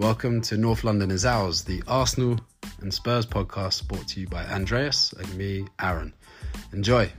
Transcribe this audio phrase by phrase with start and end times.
[0.00, 2.40] Welcome to North London is Ours, the Arsenal
[2.80, 6.14] and Spurs podcast brought to you by Andreas and me, Aaron.
[6.72, 7.12] Enjoy.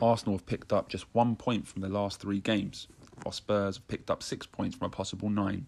[0.00, 2.86] Arsenal have picked up just one point from the last three games,
[3.24, 5.66] while Spurs have picked up six points from a possible nine.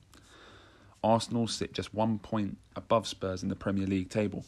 [1.02, 4.44] Arsenal sit just one point above Spurs in the Premier League table.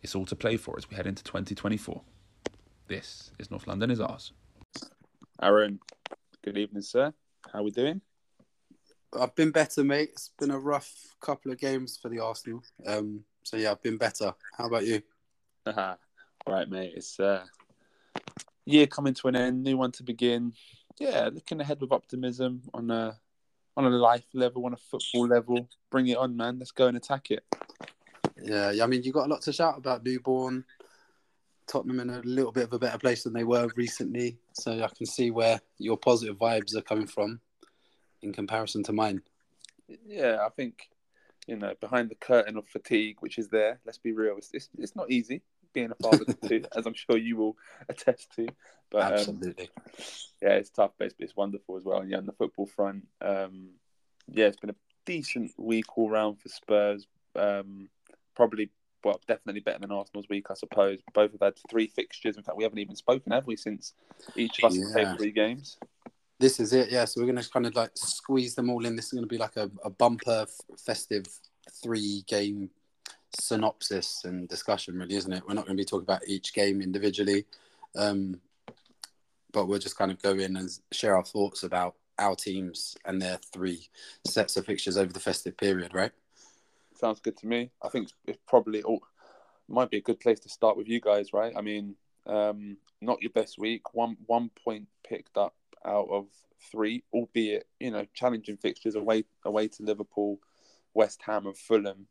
[0.00, 2.02] It's all to play for as we head into 2024.
[2.86, 4.30] This is North London is ours.
[5.42, 5.80] Aaron,
[6.44, 7.12] good evening, sir.
[7.52, 8.00] How are we doing?
[9.18, 10.10] I've been better, mate.
[10.12, 12.62] It's been a rough couple of games for the Arsenal.
[12.86, 14.32] Um, so yeah, I've been better.
[14.56, 15.02] How about you?
[16.46, 16.92] right, mate.
[16.94, 17.44] It's uh,
[18.66, 20.52] year coming to an end, new one to begin.
[21.00, 23.18] Yeah, looking ahead with optimism on a
[23.76, 25.68] on a life level, on a football level.
[25.90, 26.60] Bring it on, man.
[26.60, 27.44] Let's go and attack it.
[28.40, 30.64] Yeah, I mean, you got a lot to shout about newborn.
[31.66, 34.88] Tottenham in a little bit of a better place than they were recently, so I
[34.88, 37.40] can see where your positive vibes are coming from
[38.22, 39.22] in comparison to mine.
[40.06, 40.88] Yeah, I think
[41.46, 43.80] you know behind the curtain of fatigue, which is there.
[43.84, 47.16] Let's be real; it's it's, it's not easy being a father too, as I'm sure
[47.16, 47.56] you will
[47.88, 48.48] attest to.
[48.90, 49.92] But um, absolutely, um,
[50.42, 52.00] yeah, it's tough, but it's, it's, wonderful as well.
[52.00, 53.70] And yeah, on the football front, um,
[54.28, 57.06] yeah, it's been a decent week all round for Spurs.
[57.34, 57.88] Um,
[58.34, 58.70] probably,
[59.04, 60.98] well, definitely better than Arsenal's week, I suppose.
[61.14, 62.36] Both have had three fixtures.
[62.36, 63.94] In fact, we haven't even spoken, have we, since
[64.36, 64.92] each of us yeah.
[64.92, 65.78] played three games?
[66.38, 67.04] This is it, yeah.
[67.04, 68.96] So we're going to kind of like squeeze them all in.
[68.96, 71.26] This is going to be like a, a bumper festive
[71.82, 72.70] three game
[73.38, 75.42] synopsis and discussion, really, isn't it?
[75.46, 77.46] We're not going to be talking about each game individually,
[77.96, 78.40] um,
[79.52, 83.20] but we'll just kind of go in and share our thoughts about our teams and
[83.20, 83.88] their three
[84.26, 86.12] sets of fixtures over the festive period, right?
[87.02, 87.68] Sounds good to me.
[87.82, 89.02] I think it's probably all,
[89.68, 91.52] might be a good place to start with you guys, right?
[91.56, 91.96] I mean,
[92.28, 93.92] um, not your best week.
[93.92, 96.26] One one point picked up out of
[96.70, 100.38] three, albeit you know challenging fixtures away away to Liverpool,
[100.94, 102.06] West Ham, and Fulham.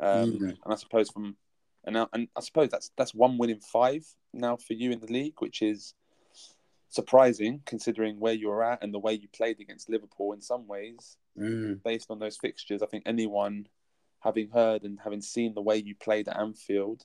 [0.00, 0.44] Um, mm-hmm.
[0.44, 1.36] And I suppose from
[1.84, 5.00] and, now, and I suppose that's that's one win in five now for you in
[5.00, 5.92] the league, which is
[6.88, 10.32] surprising considering where you're at and the way you played against Liverpool.
[10.32, 11.82] In some ways, mm.
[11.82, 13.66] based on those fixtures, I think anyone
[14.24, 17.04] having heard and having seen the way you played at Anfield,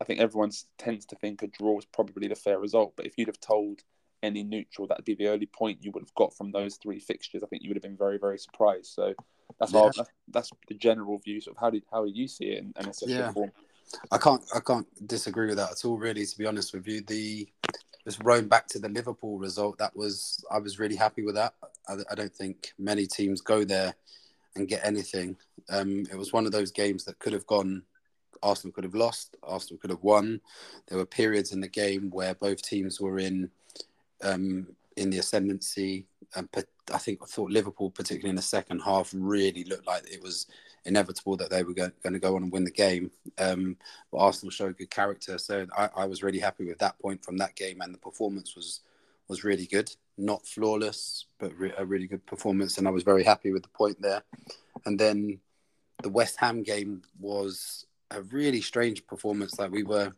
[0.00, 2.94] I think everyone tends to think a draw is probably the fair result.
[2.96, 3.82] But if you'd have told
[4.22, 7.42] any neutral, that'd be the only point you would have got from those three fixtures.
[7.42, 8.86] I think you would have been very, very surprised.
[8.86, 9.14] So
[9.58, 9.90] that's yeah.
[9.96, 11.40] that's, that's, the general view.
[11.40, 13.32] Sort of how did how do you see it in NSF yeah.
[13.32, 13.50] form?
[14.12, 15.98] I can't I can't disagree with that at all.
[15.98, 17.48] Really, to be honest with you, the
[18.04, 21.54] just rowing back to the Liverpool result, that was I was really happy with that.
[21.88, 23.94] I, I don't think many teams go there
[24.56, 25.36] and get anything.
[25.70, 27.82] Um, it was one of those games that could have gone.
[28.42, 29.36] Arsenal could have lost.
[29.42, 30.40] Arsenal could have won.
[30.88, 33.50] There were periods in the game where both teams were in
[34.22, 36.06] um, in the ascendancy.
[36.34, 36.48] And
[36.92, 40.46] I think I thought Liverpool, particularly in the second half, really looked like it was
[40.84, 43.10] inevitable that they were going, to go on and win the game.
[43.38, 43.76] Um,
[44.10, 47.36] but Arsenal showed good character, so I, I, was really happy with that point from
[47.38, 48.80] that game, and the performance was
[49.28, 49.90] was really good.
[50.18, 53.68] Not flawless, but re- a really good performance, and I was very happy with the
[53.68, 54.22] point there.
[54.84, 55.40] And then
[56.02, 59.58] the West Ham game was a really strange performance.
[59.58, 60.12] Like we were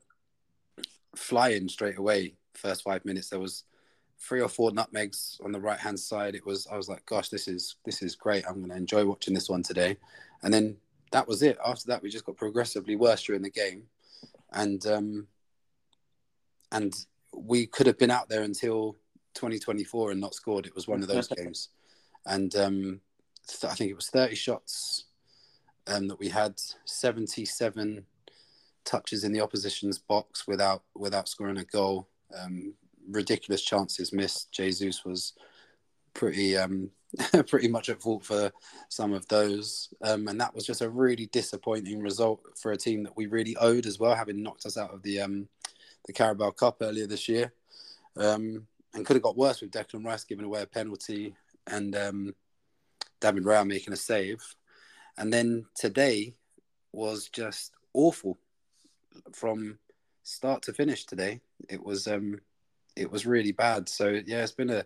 [1.17, 2.35] flying straight away.
[2.55, 3.65] First five minutes, there was
[4.21, 6.35] three or four nutmegs on the right hand side.
[6.35, 8.45] It was I was like, gosh, this is this is great.
[8.47, 9.97] I'm going to enjoy watching this one today.
[10.43, 10.77] And then
[11.13, 11.59] that was it.
[11.65, 13.85] After that, we just got progressively worse during the game,
[14.53, 15.27] and um,
[16.71, 16.95] and
[17.35, 18.97] we could have been out there until
[19.35, 20.67] 2024 and not scored.
[20.67, 21.69] It was one of those games,
[22.27, 23.01] and um,
[23.47, 25.05] th- I think it was 30 shots
[25.87, 28.05] um, that we had, 77
[28.85, 32.09] touches in the opposition's box without without scoring a goal.
[32.37, 32.75] Um,
[33.11, 34.53] ridiculous chances missed.
[34.53, 35.35] Jesus was
[36.15, 36.91] pretty um,
[37.47, 38.53] pretty much at fault for
[38.89, 43.03] some of those, um, and that was just a really disappointing result for a team
[43.03, 45.49] that we really owed as well, having knocked us out of the um,
[46.07, 47.53] the Carabao Cup earlier this year,
[48.17, 51.35] um, and could have got worse with Declan Rice giving away a penalty
[51.67, 52.35] and um,
[53.21, 54.43] David Raya making a save,
[55.17, 56.35] and then today
[56.93, 58.39] was just awful
[59.33, 59.79] from
[60.23, 61.05] start to finish.
[61.05, 62.41] Today it was um,
[62.97, 63.89] it was really bad.
[63.89, 64.85] So yeah, it's been a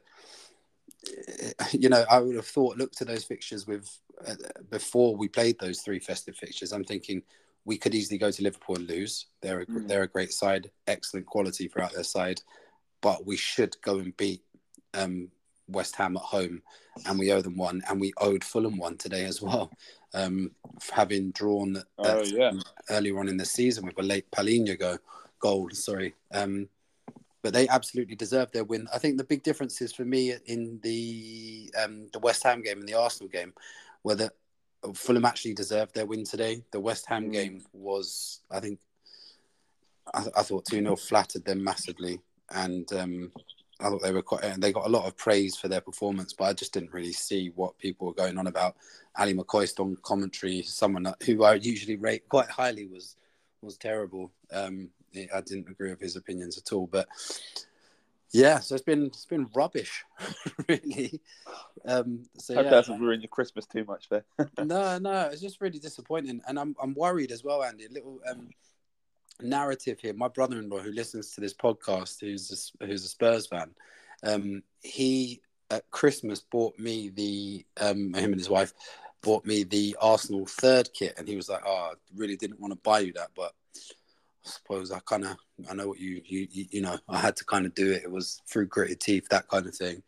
[1.73, 3.89] you know I would have thought look to those fixtures with
[4.27, 4.35] uh,
[4.71, 6.73] before we played those three festive fixtures.
[6.73, 7.23] I'm thinking
[7.65, 9.27] we could easily go to Liverpool and lose.
[9.41, 9.89] They're a, mm.
[9.89, 12.41] they're a great side, excellent quality throughout their side,
[13.01, 14.43] but we should go and beat
[14.95, 15.29] um,
[15.69, 16.63] West Ham at home,
[17.07, 19.71] and we owe them one, and we owed Fulham one today as well.
[20.15, 20.51] Um,
[20.93, 22.53] having drawn oh, yeah.
[22.91, 24.99] earlier on in the season with a late Palhinha go
[25.41, 26.15] goal, sorry.
[26.35, 26.69] Um,
[27.43, 28.87] but they absolutely deserve their win.
[28.95, 32.81] I think the big difference is for me in the um, the West Ham game
[32.81, 33.55] and the Arsenal game,
[34.03, 34.31] whether
[34.95, 36.65] Fulham actually deserved their win today.
[36.73, 37.33] The West Ham mm.
[37.33, 38.81] game was, I think,
[40.13, 42.21] I, I thought 2 0 flattered them massively.
[42.51, 43.33] And um,
[43.81, 46.45] I thought they were quite, they got a lot of praise for their performance, but
[46.45, 48.77] I just didn't really see what people were going on about.
[49.17, 53.17] Ally McCoist on commentary, someone who I usually rate quite highly, was
[53.61, 54.33] was terrible.
[54.53, 57.07] Um, I didn't agree with his opinions at all, but
[58.33, 60.05] yeah, so it's been it's been rubbish,
[60.69, 61.21] really.
[61.87, 64.25] Um, so Hope yeah, doesn't ruin your Christmas too much, there.
[64.65, 67.85] no, no, it's just really disappointing, and I'm I'm worried as well, Andy.
[67.85, 68.49] A little um,
[69.43, 70.15] narrative here.
[70.15, 73.71] My brother-in-law, who listens to this podcast, who's a, who's a Spurs fan,
[74.23, 78.73] um, he at Christmas bought me the um, him and his wife
[79.23, 82.73] bought me the Arsenal third kit, and he was like, "Oh, I really didn't want
[82.73, 83.53] to buy you that, but."
[84.45, 85.37] I suppose I kind of
[85.71, 88.03] I know what you, you you know I had to kind of do it.
[88.03, 90.03] It was through gritted teeth, that kind of thing.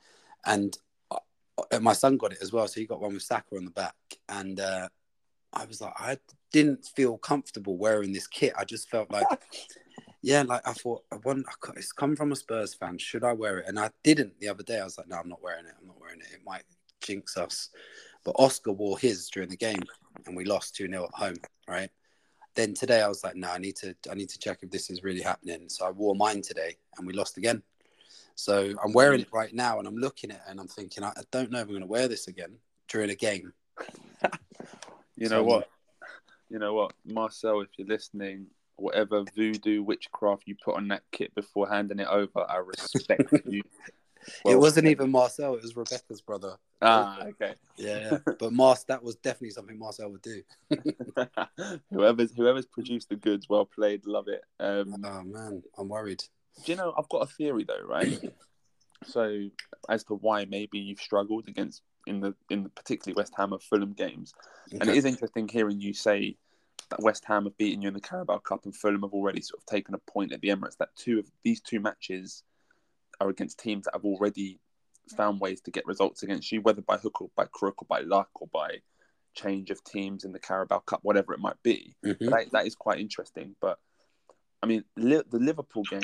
[0.45, 0.77] And
[1.11, 1.19] I,
[1.73, 3.71] uh, my son got it as well, so he got one with Saka on the
[3.71, 3.95] back.
[4.29, 4.89] And uh,
[5.53, 6.19] I was like, I
[6.53, 8.53] didn't feel comfortable wearing this kit.
[8.59, 9.27] I just felt like,
[10.23, 11.47] yeah, like I thought, I want,
[11.77, 12.99] it's come from a Spurs fan.
[12.99, 13.69] Should I wear it?
[13.69, 14.81] And I didn't the other day.
[14.81, 15.75] I was like, no, I'm not wearing it.
[15.81, 16.27] I'm not wearing it.
[16.33, 16.65] It might
[17.01, 17.71] jinx us.
[18.25, 19.83] But Oscar wore his during the game,
[20.27, 21.37] and we lost two 0 at home.
[21.69, 21.91] Right
[22.55, 24.91] then today I was like, no, I need to I need to check if this
[24.91, 25.69] is really happening.
[25.69, 27.63] So I wore mine today and we lost again.
[28.37, 31.13] So I'm wearing it right now and I'm looking at it and I'm thinking, I,
[31.31, 32.57] don't know if I'm going to wear this again
[32.89, 33.53] during a game.
[35.17, 35.69] you know so, what?
[36.51, 38.47] You know what, Marcel, if you're listening,
[38.77, 43.63] whatever voodoo witchcraft you put on that kit before handing it over, I respect you.
[44.45, 46.57] Well, it wasn't even Marcel; it was Rebecca's brother.
[46.83, 47.55] Ah, okay.
[47.77, 48.35] Yeah, yeah.
[48.39, 50.43] but Mars that was definitely something Marcel would do.
[51.91, 54.43] whoever's whoever's produced the goods, well played, love it.
[54.61, 56.23] Um, oh man, I'm worried.
[56.65, 56.95] Do you know?
[56.97, 58.19] I've got a theory though, right?
[59.05, 59.49] so,
[59.89, 63.59] as to why maybe you've struggled against in the in the particularly West Ham or
[63.59, 64.35] Fulham games,
[64.69, 64.79] okay.
[64.81, 66.37] and it is interesting hearing you say
[66.91, 69.61] that West Ham have beaten you in the Carabao Cup and Fulham have already sort
[69.61, 70.77] of taken a point at the Emirates.
[70.77, 72.43] That two of these two matches
[73.21, 74.61] are against teams that have already
[75.17, 78.01] found ways to get results against you, whether by hook or by crook or by
[78.01, 78.79] luck or by
[79.35, 81.95] change of teams in the Carabao Cup, whatever it might be.
[82.05, 82.31] Mm-hmm.
[82.31, 83.55] That, that is quite interesting.
[83.61, 83.79] But
[84.63, 86.01] I mean, li- the Liverpool game,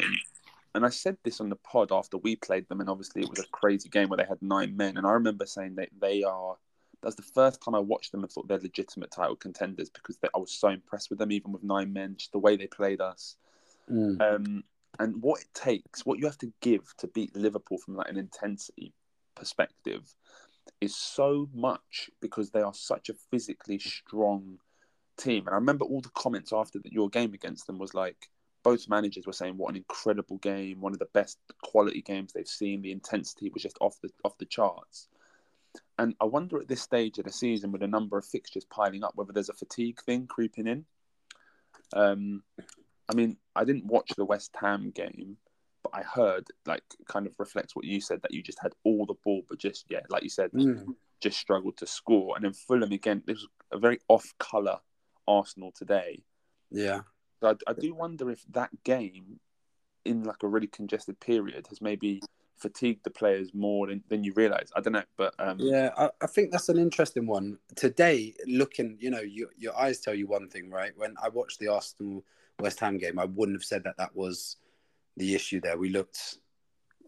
[0.75, 3.41] and I said this on the pod after we played them, and obviously it was
[3.41, 4.97] a crazy game where they had nine men.
[4.97, 6.57] And I remember saying that they are.
[7.03, 10.29] That's the first time I watched them and thought they're legitimate title contenders because they,
[10.35, 13.01] I was so impressed with them, even with nine men, just the way they played
[13.01, 13.37] us.
[13.91, 14.21] Mm.
[14.21, 14.65] Um,
[15.01, 18.19] and what it takes, what you have to give to beat Liverpool from like an
[18.19, 18.93] intensity
[19.35, 20.15] perspective
[20.79, 24.59] is so much because they are such a physically strong
[25.17, 25.47] team.
[25.47, 28.29] And I remember all the comments after that your game against them was like
[28.63, 32.47] both managers were saying what an incredible game, one of the best quality games they've
[32.47, 32.83] seen.
[32.83, 35.09] The intensity was just off the off the charts.
[35.99, 39.03] And I wonder at this stage of the season, with a number of fixtures piling
[39.03, 40.85] up, whether there's a fatigue thing creeping in.
[41.95, 42.43] Um,
[43.11, 45.37] I mean, I didn't watch the West Ham game,
[45.83, 49.07] but I heard like kind of reflects what you said that you just had all
[49.07, 50.87] the ball, but just yeah, like you said, mm.
[51.21, 52.37] just struggled to score.
[52.37, 54.79] And then Fulham again, this was a very off-color
[55.27, 56.23] Arsenal today.
[56.71, 57.01] Yeah,
[57.41, 59.41] so I, I do wonder if that game,
[60.05, 62.21] in like a really congested period, has maybe
[62.57, 64.71] fatigued the players more than, than you realize.
[64.77, 65.57] I don't know, but um...
[65.59, 67.59] yeah, I, I, think that's an interesting one.
[67.75, 70.93] Today, looking, you know, your your eyes tell you one thing, right?
[70.95, 72.25] When I watched the Arsenal
[72.61, 74.57] West Ham game, I wouldn't have said that that was
[75.17, 75.79] the issue there.
[75.79, 76.39] We looked,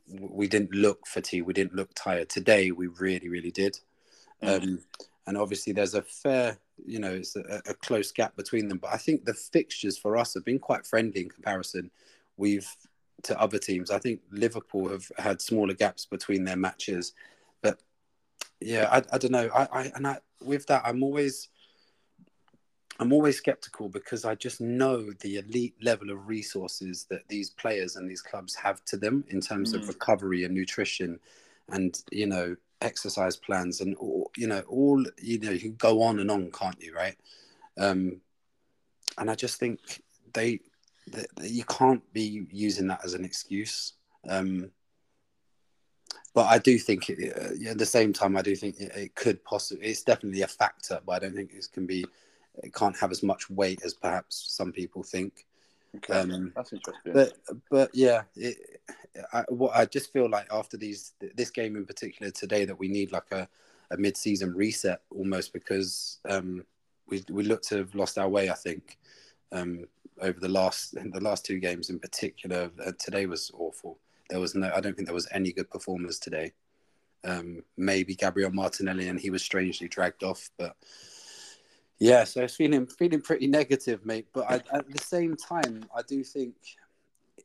[0.09, 1.47] we didn't look fatigued.
[1.47, 2.29] We didn't look tired.
[2.29, 3.79] Today, we really, really did.
[4.43, 4.63] Mm.
[4.63, 4.79] Um,
[5.27, 8.79] and obviously, there's a fair, you know, it's a, a, close gap between them.
[8.79, 11.91] But I think the fixtures for us have been quite friendly in comparison.
[12.37, 12.69] We've
[13.25, 13.91] to other teams.
[13.91, 17.13] I think Liverpool have had smaller gaps between their matches,
[17.63, 17.81] but
[18.61, 19.49] yeah, I, I don't know.
[19.55, 21.49] I, I and I with that, I'm always
[23.03, 27.97] I'm always skeptical because I just know the elite level of resources that these players
[27.97, 29.77] and these clubs have to them in terms mm.
[29.77, 31.19] of recovery and nutrition
[31.71, 33.97] and you know exercise plans and
[34.37, 37.17] you know all you know you can go on and on can't you right
[37.79, 38.21] um
[39.19, 39.81] and I just think
[40.33, 40.61] they,
[41.09, 43.95] they you can't be using that as an excuse
[44.29, 44.71] um
[46.35, 49.15] but I do think it, uh, at the same time I do think it, it
[49.17, 52.05] could possibly it's definitely a factor but I don't think it can be
[52.63, 55.47] it can't have as much weight as perhaps some people think.
[55.97, 57.13] Okay, um, that's interesting.
[57.13, 57.35] But
[57.71, 58.81] but yeah, it,
[59.33, 62.89] I, what I just feel like after these this game in particular today that we
[62.89, 63.49] need like a,
[63.91, 66.65] a mid season reset almost because um,
[67.09, 68.49] we we look to have lost our way.
[68.49, 68.99] I think
[69.53, 69.87] um,
[70.21, 72.71] over the last the last two games in particular.
[72.85, 73.99] Uh, today was awful.
[74.31, 74.71] there was no.
[74.75, 76.53] I don't think there was any good performers today.
[77.25, 80.51] Um, maybe Gabriel Martinelli, and he was strangely dragged off.
[80.59, 80.77] But
[82.03, 84.27] yeah, so it's feeling feeling pretty negative, mate.
[84.33, 86.57] But I, at the same time, I do think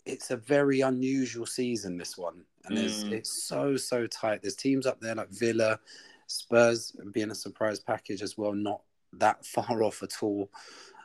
[0.04, 1.96] it's a very unusual season.
[1.96, 3.12] This one, and mm.
[3.12, 4.42] it's so so tight.
[4.42, 5.80] There's teams up there like Villa,
[6.26, 8.82] Spurs being a surprise package as well, not
[9.14, 10.50] that far off at all.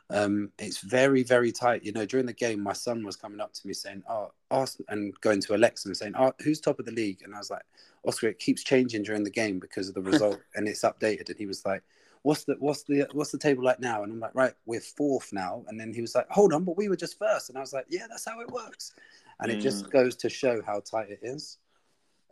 [0.09, 1.83] Um, it's very, very tight.
[1.83, 4.87] You know, during the game, my son was coming up to me saying, "Oh, Arsenal,"
[4.89, 7.51] and going to Alexa and saying, "Oh, who's top of the league?" And I was
[7.51, 7.65] like,
[8.03, 11.37] "Oscar, it keeps changing during the game because of the result, and it's updated." And
[11.37, 11.83] he was like,
[12.23, 15.31] "What's the what's the what's the table like now?" And I'm like, "Right, we're fourth
[15.31, 17.49] now." And then he was like, "Hold on, but we were just first.
[17.49, 18.93] And I was like, "Yeah, that's how it works."
[19.39, 19.55] And mm.
[19.55, 19.91] it just mm.
[19.91, 21.59] goes to show how tight it is.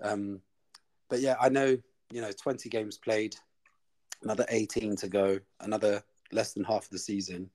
[0.01, 0.41] Um,
[1.09, 1.77] but yeah, I know
[2.11, 3.35] you know, 20 games played,
[4.21, 7.49] another 18 to go, another less than half of the season.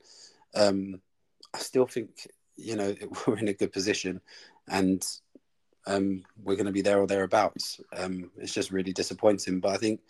[0.55, 1.01] Um,
[1.53, 2.95] I still think you know
[3.27, 4.21] we're in a good position,
[4.67, 5.05] and
[5.85, 7.79] um, we're going to be there or thereabouts.
[7.95, 10.01] Um, it's just really disappointing, but I think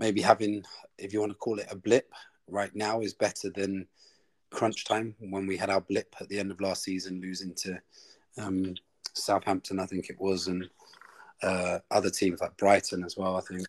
[0.00, 0.64] maybe having,
[0.98, 2.12] if you want to call it a blip,
[2.48, 3.86] right now is better than
[4.50, 7.78] crunch time when we had our blip at the end of last season, losing to
[8.38, 8.74] um,
[9.12, 10.68] Southampton, I think it was, and
[11.42, 13.36] uh, other teams like Brighton as well.
[13.36, 13.66] I think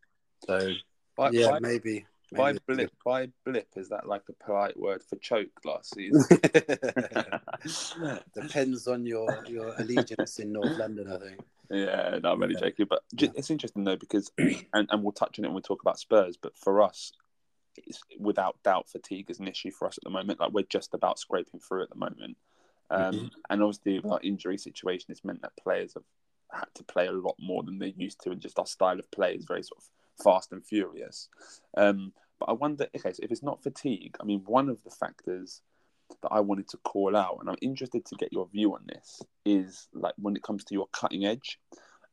[0.47, 0.71] so.
[1.17, 2.05] By, yeah, by, maybe.
[2.33, 6.23] By blip, by blip, is that like a polite word for choke last season?
[8.33, 11.41] Depends on your your allegiance in North London, I think.
[11.71, 12.67] Yeah, no, I'm only yeah.
[12.67, 15.81] joking, but it's interesting though because, and, and we'll touch on it when we talk
[15.81, 16.37] about Spurs.
[16.37, 17.13] But for us,
[17.77, 20.39] it's without doubt fatigue is an issue for us at the moment.
[20.39, 22.37] Like we're just about scraping through at the moment,
[22.89, 23.27] um, mm-hmm.
[23.49, 26.03] and obviously our injury situation has meant that players have
[26.51, 29.09] had to play a lot more than they used to, and just our style of
[29.11, 31.29] play is very sort of fast and furious.
[31.77, 34.89] Um, but I wonder, okay, so if it's not fatigue, I mean, one of the
[34.89, 35.61] factors
[36.21, 39.21] that I wanted to call out, and I'm interested to get your view on this,
[39.45, 41.59] is like when it comes to your cutting edge.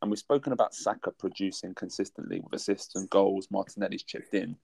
[0.00, 4.57] And we've spoken about Saka producing consistently with assists and goals, Martinelli's chipped in.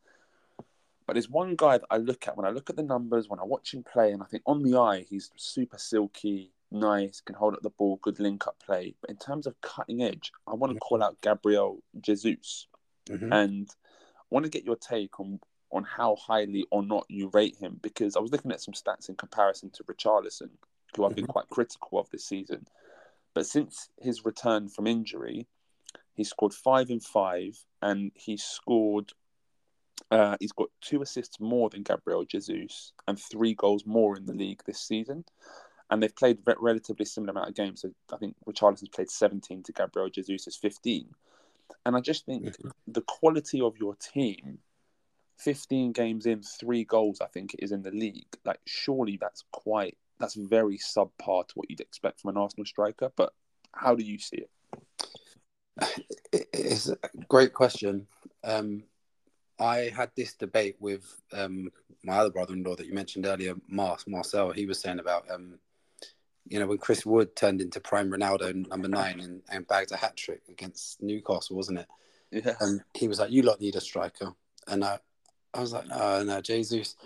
[1.06, 3.40] But there's one guy that I look at when I look at the numbers, when
[3.40, 7.34] I watch him play, and I think on the eye, he's super silky, nice, can
[7.34, 8.94] hold up the ball, good link up play.
[9.00, 12.66] But in terms of cutting edge, I want to call out Gabriel Jesus.
[13.08, 13.32] Mm-hmm.
[13.32, 13.68] And
[14.16, 15.40] I want to get your take on
[15.74, 19.08] on how highly or not you rate him because I was looking at some stats
[19.08, 20.50] in comparison to Richarlison,
[20.96, 21.32] who I've been mm-hmm.
[21.32, 22.66] quite critical of this season.
[23.34, 25.48] But since his return from injury,
[26.14, 29.12] he scored five in five, and he scored.
[30.10, 34.32] Uh, he's got two assists more than Gabriel Jesus and three goals more in the
[34.32, 35.24] league this season.
[35.90, 37.82] And they've played re- relatively similar amount of games.
[37.82, 41.08] So I think Richarlison's played 17 to Gabriel Jesus' 15.
[41.86, 42.68] And I just think mm-hmm.
[42.86, 44.58] the quality of your team,
[45.38, 48.36] 15 games in, three goals, I think it is in the league.
[48.44, 53.10] Like, surely that's quite, that's very subpar to what you'd expect from an Arsenal striker.
[53.16, 53.32] But
[53.72, 54.50] how do you see it?
[56.52, 56.96] It's a
[57.28, 58.08] great question.
[58.42, 58.82] Um,
[59.60, 61.70] I had this debate with um,
[62.02, 64.50] my other brother-in-law that you mentioned earlier, Mar- Marcel.
[64.50, 65.58] He was saying about um,
[66.46, 69.96] you know, when Chris Wood turned into prime Ronaldo number nine and, and bagged a
[69.96, 71.86] hat trick against Newcastle, wasn't it?
[72.30, 72.54] Yeah.
[72.60, 74.32] And he was like, "You lot need a striker,"
[74.66, 74.98] and I,
[75.54, 76.96] I was like, "No, no, Jesus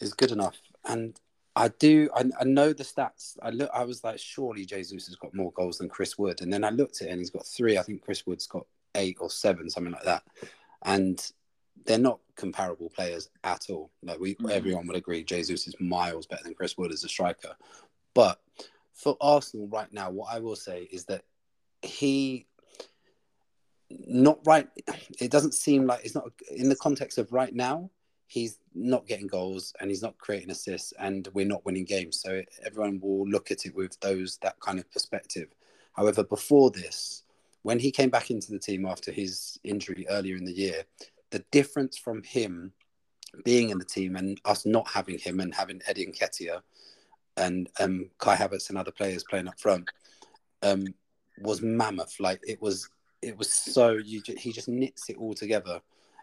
[0.00, 1.18] is good enough." And
[1.54, 3.36] I do, I, I know the stats.
[3.42, 6.52] I look, I was like, surely Jesus has got more goals than Chris Wood, and
[6.52, 7.78] then I looked at it and he's got three.
[7.78, 10.22] I think Chris Wood's got eight or seven, something like that,
[10.84, 11.24] and
[11.84, 13.90] they're not comparable players at all.
[14.02, 14.50] Like we, mm-hmm.
[14.50, 17.54] everyone would agree, Jesus is miles better than Chris Wood as a striker.
[18.14, 18.40] But
[18.94, 21.24] for Arsenal right now, what I will say is that
[21.82, 22.46] he
[24.06, 24.68] not right.
[25.20, 27.90] It doesn't seem like it's not in the context of right now.
[28.26, 32.20] He's not getting goals and he's not creating assists, and we're not winning games.
[32.20, 35.48] So everyone will look at it with those that kind of perspective.
[35.92, 37.24] However, before this,
[37.62, 40.84] when he came back into the team after his injury earlier in the year,
[41.30, 42.72] the difference from him
[43.44, 46.60] being in the team and us not having him and having Eddie Nketiah
[47.36, 49.88] and um, Kai Havertz and other players playing up front
[50.62, 50.84] um,
[51.40, 52.20] was mammoth.
[52.20, 52.88] Like it was,
[53.22, 54.22] it was so you.
[54.36, 55.80] He just knits it all together,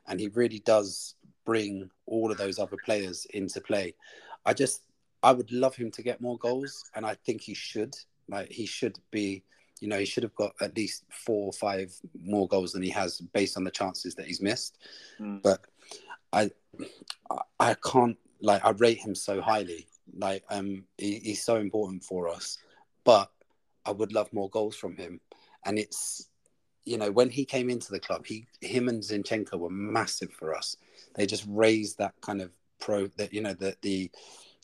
[0.08, 1.15] and he really does
[1.46, 3.96] bring all of those other players into play.
[4.46, 4.84] I just,
[5.24, 7.96] I would love him to get more goals, and I think he should.
[8.27, 9.44] Like he should be,
[9.79, 12.89] you know, he should have got at least four or five more goals than he
[12.91, 14.77] has based on the chances that he's missed.
[15.20, 15.41] Mm.
[15.41, 15.62] But
[16.32, 16.51] I,
[17.60, 19.88] I can't like I rate him so highly
[20.18, 22.58] like, um, he, he's so important for us.
[23.03, 23.32] But
[23.86, 25.20] I would love more goals from him.
[25.65, 26.27] And it's,
[26.89, 30.55] you know, when he came into the club, he, him and Zinchenko were massive for
[30.55, 30.75] us.
[31.13, 34.10] They just raised that kind of pro that you know the the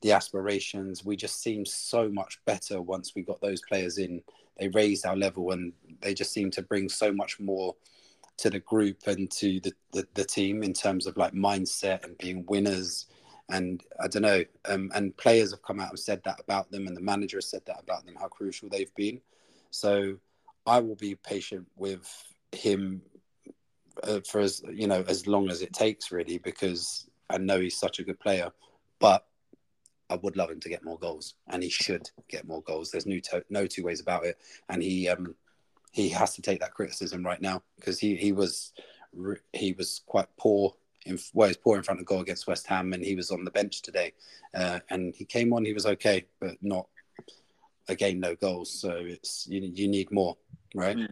[0.02, 1.06] the aspirations.
[1.06, 4.24] We just seemed so much better once we got those players in
[4.58, 7.76] they raised our level and they just seemed to bring so much more
[8.38, 12.18] to the group and to the, the, the team in terms of like mindset and
[12.18, 13.06] being winners
[13.50, 14.44] and I don't know.
[14.66, 17.50] Um, and players have come out and said that about them, and the manager has
[17.50, 19.22] said that about them, how crucial they've been.
[19.70, 20.18] So
[20.66, 22.08] I will be patient with
[22.52, 23.02] him
[24.04, 27.78] uh, for as you know as long as it takes, really, because I know he's
[27.80, 28.52] such a good player.
[29.00, 29.26] But
[30.10, 32.92] I would love him to get more goals, and he should get more goals.
[32.92, 34.38] There's no to- no two ways about it,
[34.70, 35.36] and he um,
[35.92, 38.74] he has to take that criticism right now because he he was
[39.54, 42.94] he was quite poor in well, he's poor in front of goal against West Ham,
[42.94, 44.14] and he was on the bench today,
[44.54, 45.66] uh, and he came on.
[45.66, 46.88] He was okay, but not
[47.88, 48.72] again no goals.
[48.72, 50.38] So it's you you need more,
[50.74, 50.98] right?
[50.98, 51.10] Mm.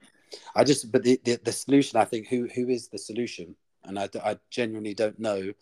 [0.56, 4.00] I just but the, the, the solution I think who who is the solution, and
[4.00, 5.54] I I genuinely don't know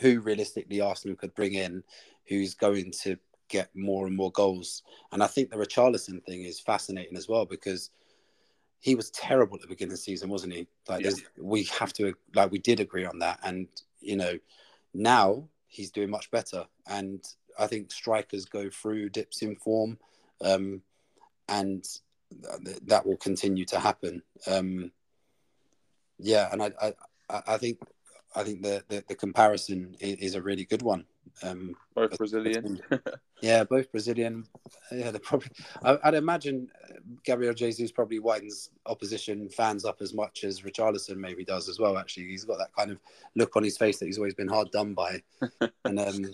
[0.00, 1.82] who realistically Arsenal could bring in,
[2.26, 4.82] who's going to get more and more goals.
[5.12, 7.90] And I think the Richarlison thing is fascinating as well because
[8.80, 10.66] he was terrible at the beginning of the season, wasn't he?
[10.88, 11.10] Like, yeah.
[11.38, 13.68] we have to like we did agree on that, and
[14.00, 14.38] you know,
[14.92, 17.22] now he's doing much better, and
[17.58, 19.98] I think strikers go through dips in form,
[20.42, 20.82] um,
[21.48, 21.84] and
[22.64, 24.22] th- that will continue to happen.
[24.46, 24.92] Um,
[26.18, 27.78] yeah, and I, I, I think
[28.34, 31.04] I think the, the, the comparison is, a really good one.
[31.42, 32.80] Um, both Brazilian.
[33.42, 34.46] yeah, both Brazilian.
[34.90, 35.50] Yeah, they probably.
[35.82, 36.94] I, would imagine uh,
[37.24, 41.98] Gabriel Jesus probably widens opposition fans up as much as Richarlison maybe does as well.
[41.98, 42.98] Actually, he's got that kind of
[43.34, 45.22] look on his face that he's always been hard done by.
[45.84, 46.24] and um,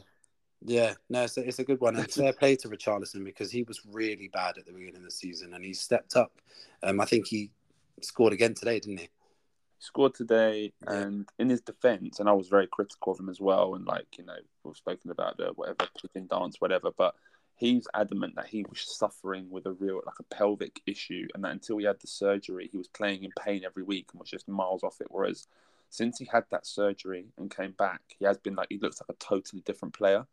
[0.65, 1.97] yeah, no, it's a, it's a good one.
[1.97, 5.11] And fair play to Richarlison because he was really bad at the beginning of the
[5.11, 6.33] season and he stepped up.
[6.83, 7.51] Um, I think he
[8.01, 9.09] scored again today, didn't he?
[9.79, 10.93] scored today, yeah.
[10.95, 13.75] and in his defense, and I was very critical of him as well.
[13.75, 17.15] And like you know, we've spoken about the whatever chicken dance, whatever, but
[17.57, 21.53] he's adamant that he was suffering with a real like a pelvic issue, and that
[21.53, 24.49] until he had the surgery, he was playing in pain every week and was just
[24.49, 25.09] miles off it.
[25.11, 25.47] Whereas
[25.91, 29.15] since he had that surgery and came back, he has been like he looks like
[29.15, 30.27] a totally different player.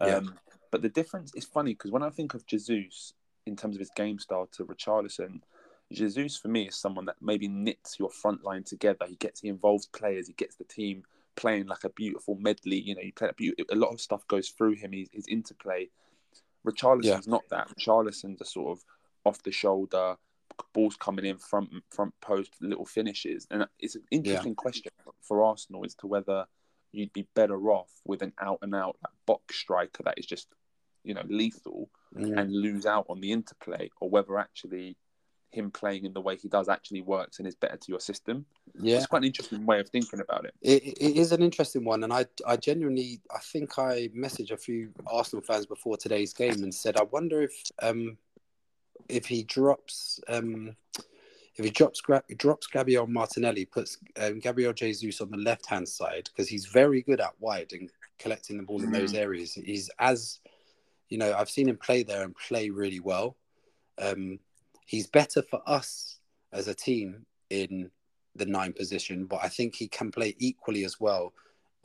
[0.00, 0.16] Yeah.
[0.16, 0.34] Um,
[0.70, 3.12] but the difference is funny because when I think of Jesus
[3.46, 5.40] in terms of his game style to Richarlison,
[5.92, 9.06] Jesus for me is someone that maybe knits your front line together.
[9.06, 10.26] He gets he involves players.
[10.26, 11.04] He gets the team
[11.36, 12.80] playing like a beautiful medley.
[12.80, 14.92] You know, you play a, a lot of stuff goes through him.
[14.92, 15.88] He's, his interplay.
[16.66, 17.20] Richarlison's yeah.
[17.26, 17.68] not that.
[17.76, 18.84] Richarlison's a sort of
[19.24, 20.16] off the shoulder,
[20.72, 24.62] balls coming in front front post, little finishes, and it's an interesting yeah.
[24.62, 26.46] question for Arsenal as to whether
[26.94, 30.48] you'd be better off with an out and out like, box striker that is just
[31.02, 34.96] you know lethal and lose out on the interplay, or whether actually
[35.50, 38.44] him playing in the way he does actually works and is better to your system.
[38.80, 40.54] Yeah, it's quite an interesting way of thinking about it.
[40.60, 44.56] It, it is an interesting one, and I, I genuinely, I think I messaged a
[44.56, 47.52] few Arsenal fans before today's game and said, I wonder if,
[47.82, 48.16] um,
[49.08, 50.76] if he drops, um,
[51.56, 52.02] if he drops
[52.36, 57.02] drops Gabriel Martinelli, puts um, Gabriel Jesus on the left hand side because he's very
[57.02, 58.84] good at wide and collecting the ball mm.
[58.84, 59.18] in those mm.
[59.18, 59.54] areas.
[59.54, 60.40] He's as
[61.08, 63.36] you know, I've seen him play there and play really well.
[63.98, 64.40] Um,
[64.86, 66.18] he's better for us
[66.52, 67.90] as a team in
[68.34, 71.32] the nine position, but I think he can play equally as well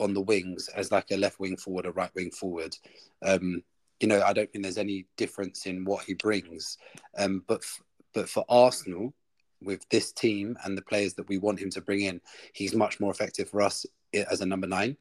[0.00, 2.76] on the wings as like a left wing forward, a right wing forward.
[3.22, 3.62] Um,
[4.00, 6.78] you know, I don't think there's any difference in what he brings.
[7.16, 9.14] Um, but f- but for Arsenal,
[9.62, 12.20] with this team and the players that we want him to bring in,
[12.52, 14.96] he's much more effective for us as a number nine.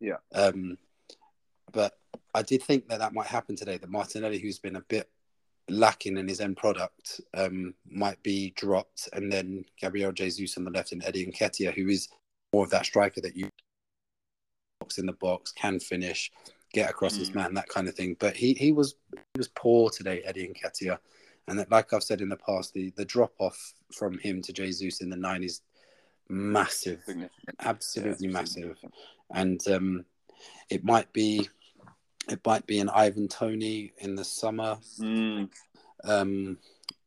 [0.00, 0.16] Yeah.
[0.34, 0.78] Um,
[1.72, 1.98] but
[2.34, 3.78] I did think that that might happen today.
[3.78, 5.08] That Martinelli, who's been a bit
[5.68, 10.70] lacking in his end product um, might be dropped, and then Gabriel Jesus on the
[10.70, 12.08] left and Eddie Nketiah, who is
[12.52, 13.48] more of that striker that you
[14.80, 16.30] box in the box, can finish,
[16.72, 17.20] get across mm.
[17.20, 18.16] his man, that kind of thing.
[18.18, 20.98] But he he was he was poor today, Eddie Nketiah,
[21.48, 24.52] and that, like I've said in the past, the the drop off from him to
[24.52, 25.62] Jesus in the nineties,
[26.28, 27.02] massive,
[27.60, 28.76] absolutely yeah, massive,
[29.32, 30.04] and um,
[30.70, 31.48] it might be
[32.28, 34.78] it might be an Ivan Toney in the summer.
[35.00, 35.48] Mm.
[36.04, 36.58] Um,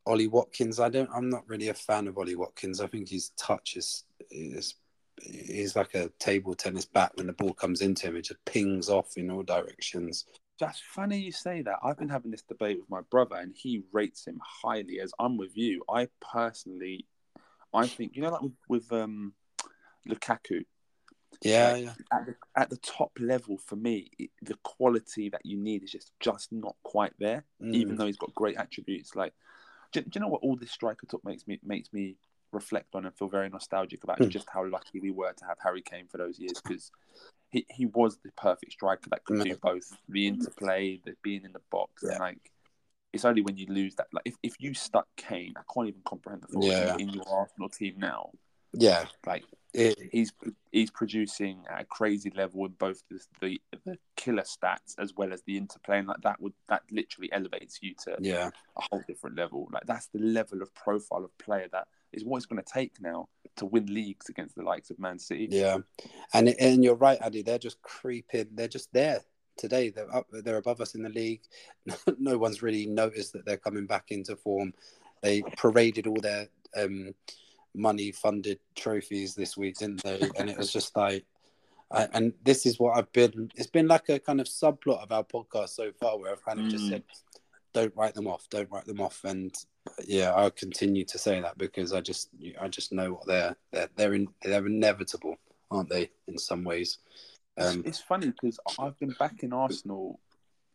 [0.05, 0.79] Ollie Watkins.
[0.79, 1.09] I don't.
[1.13, 2.81] I'm not really a fan of Ollie Watkins.
[2.81, 4.75] I think his touch is is
[5.21, 7.11] he's like a table tennis bat.
[7.15, 10.25] When the ball comes into him, it just pings off in all directions.
[10.59, 11.79] That's funny you say that.
[11.83, 14.99] I've been having this debate with my brother, and he rates him highly.
[14.99, 17.05] As I'm with you, I personally,
[17.73, 19.33] I think you know, like with, with um,
[20.07, 20.65] Lukaku,
[21.41, 21.93] yeah, like, yeah.
[22.11, 25.91] At the, at the top level for me, it, the quality that you need is
[25.91, 27.45] just just not quite there.
[27.61, 27.73] Mm.
[27.75, 29.33] Even though he's got great attributes, like
[29.91, 32.17] do, do, you know what all this striker talk makes me makes me
[32.51, 34.27] reflect on and feel very nostalgic about mm.
[34.29, 36.91] just how lucky we were to have Harry Kane for those years because
[37.51, 39.43] he, he was the perfect striker that could mm.
[39.43, 42.11] do both the interplay, the being in the box, yeah.
[42.11, 42.51] and like
[43.11, 44.07] it's only when you lose that.
[44.13, 46.93] Like if, if you stuck Kane, I can't even comprehend the thought Yeah.
[46.95, 48.31] in, in your Arsenal team now.
[48.73, 50.31] Yeah, Like it, he's
[50.71, 55.33] he's producing at a crazy level in both the, the the killer stats as well
[55.33, 59.03] as the interplay, and like that would that literally elevates you to yeah, a whole
[59.07, 59.67] different level.
[59.71, 62.93] Like that's the level of profile of player that is what it's going to take
[63.01, 65.47] now to win leagues against the likes of Man City.
[65.51, 65.77] yeah,
[66.33, 67.41] and and you're right, Addy.
[67.41, 68.47] They're just creeping.
[68.53, 69.21] They're just there
[69.57, 69.89] today.
[69.89, 70.27] They're up.
[70.31, 71.41] They're above us in the league.
[72.19, 74.73] no one's really noticed that they're coming back into form.
[75.21, 77.13] They paraded all their um,
[77.75, 80.29] money-funded trophies this week, didn't they?
[80.37, 81.25] And it was just like.
[81.91, 83.49] I, and this is what I've been.
[83.55, 86.59] It's been like a kind of subplot of our podcast so far, where I've kind
[86.59, 86.89] of just Mm.
[86.89, 87.03] said,
[87.73, 88.47] "Don't write them off.
[88.51, 89.51] Don't write them off." And
[90.05, 92.29] yeah, I'll continue to say that because I just,
[92.61, 95.35] I just know what they're, they're, they're, in, they're inevitable,
[95.71, 96.09] aren't they?
[96.27, 96.97] In some ways.
[97.57, 100.19] It's- Um, it's funny because I've been backing Arsenal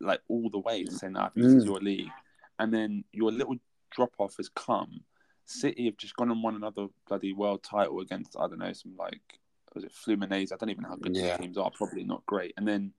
[0.01, 1.67] like all the way, saying that this is Mm.
[1.67, 2.11] your league,
[2.59, 3.57] and then your little
[3.91, 5.01] drop off has come.
[5.47, 8.97] City have just gone and won another bloody world title against I don't know some
[8.97, 9.21] like
[9.75, 10.53] was it Fluminense?
[10.53, 11.37] I don't even know how good Yeah.
[11.37, 11.71] the teams are.
[11.71, 12.53] Probably not great.
[12.57, 12.93] And then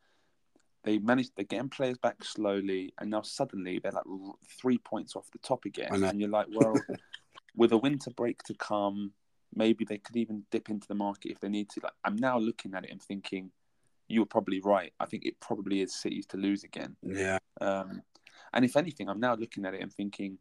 [0.86, 4.06] they managed they're getting players back slowly, and now suddenly they're like
[4.62, 6.76] three points off the top again, and you're like, well,
[7.56, 9.12] with a winter break to come,
[9.54, 11.82] maybe they could even dip into the market if they need to.
[11.84, 13.52] Like I'm now looking at it and thinking,
[14.08, 14.94] you were probably right.
[15.00, 16.96] I think it probably is cities to lose again.
[17.02, 18.04] yeah, Um,
[18.54, 20.38] and if anything, I'm now looking at it and thinking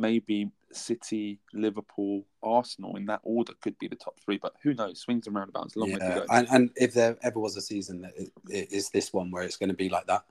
[0.00, 4.38] maybe City, Liverpool, Arsenal in that order could be the top three.
[4.38, 5.00] But who knows?
[5.00, 5.76] Swings and roundabouts.
[5.76, 6.14] Long way to yeah.
[6.14, 6.26] go.
[6.30, 9.42] And, and if there ever was a season that it, it is this one where
[9.42, 10.24] it's going to be like that.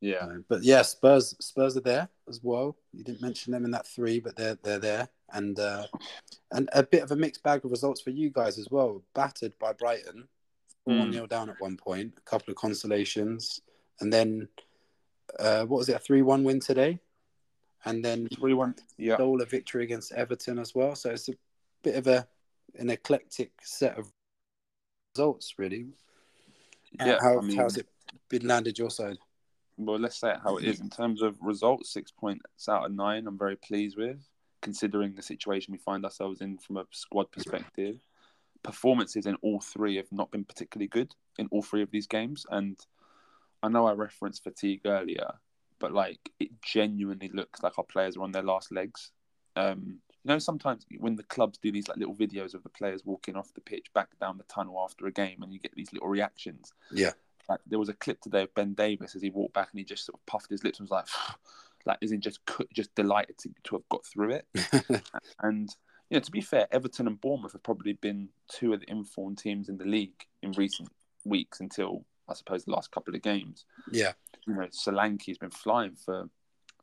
[0.00, 0.16] yeah.
[0.16, 2.76] Uh, but yeah, Spurs, Spurs are there as well.
[2.92, 5.86] You didn't mention them in that three, but they're they're there, and uh,
[6.52, 9.02] and a bit of a mixed bag of results for you guys as well.
[9.14, 10.28] Battered by Brighton,
[10.84, 11.12] four Mm.
[11.12, 12.12] 0 down at one point.
[12.18, 13.60] A couple of consolations,
[14.00, 14.48] and then
[15.40, 15.96] uh, what was it?
[15.96, 17.00] A three one win today,
[17.86, 18.74] and then Three one.
[18.98, 19.14] Yeah.
[19.14, 20.94] stole a victory against Everton as well.
[20.94, 21.34] So it's a
[21.82, 22.26] bit of a
[22.78, 24.10] an eclectic set of
[25.16, 25.86] results, really.
[27.00, 27.18] Yeah.
[27.20, 27.86] How, I mean, how's it
[28.28, 29.16] been landed your side?
[29.78, 31.90] well, let's say it how it is in terms of results.
[31.90, 33.26] Six points out of nine.
[33.26, 34.18] I'm very pleased with,
[34.62, 37.96] considering the situation we find ourselves in from a squad perspective.
[38.62, 42.46] Performances in all three have not been particularly good in all three of these games,
[42.50, 42.78] and
[43.62, 45.34] I know I referenced fatigue earlier,
[45.78, 49.10] but like it genuinely looks like our players are on their last legs.
[49.56, 53.04] Um, you know, sometimes when the clubs do these like little videos of the players
[53.04, 55.92] walking off the pitch back down the tunnel after a game, and you get these
[55.92, 56.72] little reactions.
[56.90, 57.12] Yeah.
[57.48, 59.84] Like there was a clip today of Ben Davies as he walked back and he
[59.84, 61.06] just sort of puffed his lips and was like,
[61.86, 62.40] like isn't just
[62.72, 65.02] just delighted to, to have got through it.
[65.40, 65.68] And
[66.10, 69.38] you know, to be fair, Everton and Bournemouth have probably been two of the informed
[69.38, 70.88] teams in the league in recent
[71.24, 73.64] weeks until I suppose the last couple of games.
[73.90, 74.12] yeah,
[74.46, 76.28] You know, Solanke's been flying for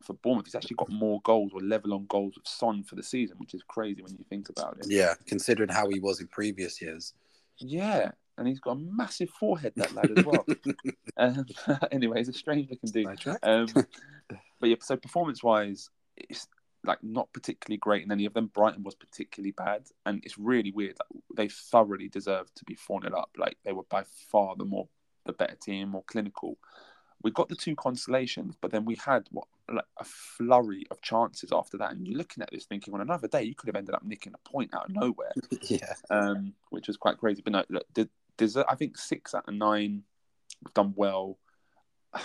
[0.01, 0.45] for Bournemouth.
[0.45, 3.53] He's actually got more goals or level on goals with Son for the season, which
[3.53, 4.87] is crazy when you think about it.
[4.89, 5.13] yeah.
[5.25, 7.13] Considering how he was in previous years.
[7.57, 10.45] Yeah, and he's got a massive forehead, that lad as well.
[11.17, 11.45] um,
[11.91, 13.37] anyway, he's a strange looking dude.
[13.43, 13.67] Um,
[14.59, 16.47] but yeah, so performance wise, it's
[16.83, 18.47] like not particularly great in any of them.
[18.47, 20.97] Brighton was particularly bad, and it's really weird.
[20.99, 23.29] Like, they thoroughly deserved to be 4 0 up.
[23.37, 24.87] Like they were by far the more
[25.25, 26.57] the better team, more clinical.
[27.23, 31.51] We got the two consolations, but then we had what like a flurry of chances
[31.51, 31.91] after that.
[31.91, 34.33] And you're looking at this thinking, on another day, you could have ended up nicking
[34.33, 35.31] a point out of nowhere
[35.63, 37.41] yeah, um, which was quite crazy.
[37.41, 40.03] But no, look, the, there's I think six out of nine
[40.63, 41.37] we've done well.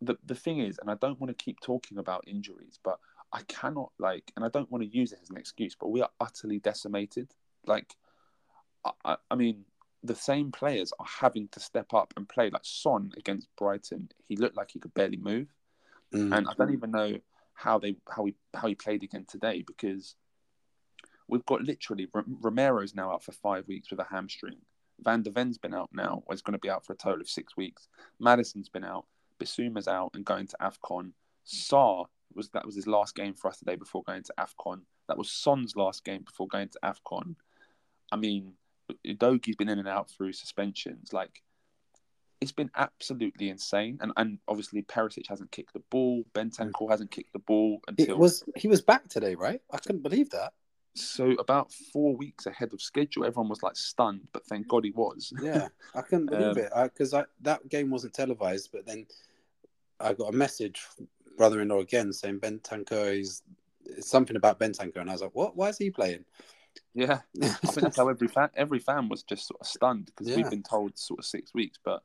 [0.00, 2.98] The the thing is, and I don't want to keep talking about injuries, but
[3.32, 6.02] I cannot like, and I don't want to use it as an excuse, but we
[6.02, 7.32] are utterly decimated.
[7.66, 7.94] Like,
[8.84, 9.64] I, I, I mean,
[10.04, 12.50] the same players are having to step up and play.
[12.50, 15.48] Like Son against Brighton, he looked like he could barely move
[16.12, 16.36] Mm.
[16.36, 17.18] and I don't even know
[17.54, 20.14] how they how he how he played again today because
[21.26, 24.58] we've got literally R- Romero's now out for five weeks with a hamstring.
[25.00, 27.20] Van der Ven's been out now, or is going to be out for a total
[27.20, 27.88] of six weeks.
[28.20, 29.06] Maddison's been out.
[29.40, 31.12] Bissouma's out and going to Afcon.
[31.44, 34.82] Sarr was that was his last game for us today before going to Afcon.
[35.08, 37.34] That was Son's last game before going to Afcon.
[38.12, 38.52] I mean,
[39.06, 41.12] Udogie's been in and out through suspensions.
[41.12, 41.42] Like,
[42.40, 43.98] it's been absolutely insane.
[44.02, 46.24] And and obviously Perisic hasn't kicked the ball.
[46.34, 49.60] Bentancur hasn't kicked the ball until it was he was back today, right?
[49.72, 50.52] I couldn't believe that.
[50.96, 53.24] so about four weeks ahead of schedule.
[53.24, 55.32] Everyone was like stunned, but thank God he was.
[55.42, 58.70] Yeah, I couldn't believe Um, it because I, that game wasn't televised.
[58.72, 59.06] But then
[60.00, 63.42] I got a message, from brother-in-law again, saying Ben Tanko is
[64.00, 65.56] something about Ben Tanko, and I was like, "What?
[65.56, 66.24] Why is he playing?"
[66.94, 70.28] Yeah, I think that's how every fan every fan was just sort of stunned because
[70.28, 70.36] Yeah.
[70.36, 72.02] we've been told sort of six weeks, but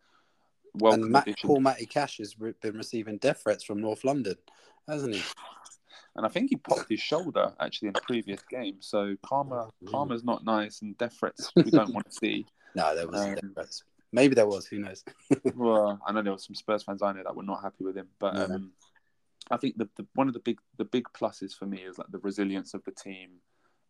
[0.73, 1.27] well, and Matt.
[1.43, 4.35] Paul Matty Cash has been receiving death threats from North London,
[4.87, 5.23] hasn't he?
[6.15, 8.77] And I think he popped his shoulder actually in a previous game.
[8.79, 9.91] So karma, Mm.
[9.91, 12.45] karma's not nice, and death threats we don't want to see.
[12.75, 13.83] No, there was Um, death threats.
[14.11, 14.67] Maybe there was.
[14.67, 15.03] Who knows?
[15.55, 17.97] Well, I know there were some Spurs fans I know that were not happy with
[17.97, 18.43] him, but Yeah.
[18.55, 18.73] um,
[19.51, 22.11] I think the, the one of the big the big pluses for me is like
[22.11, 23.41] the resilience of the team,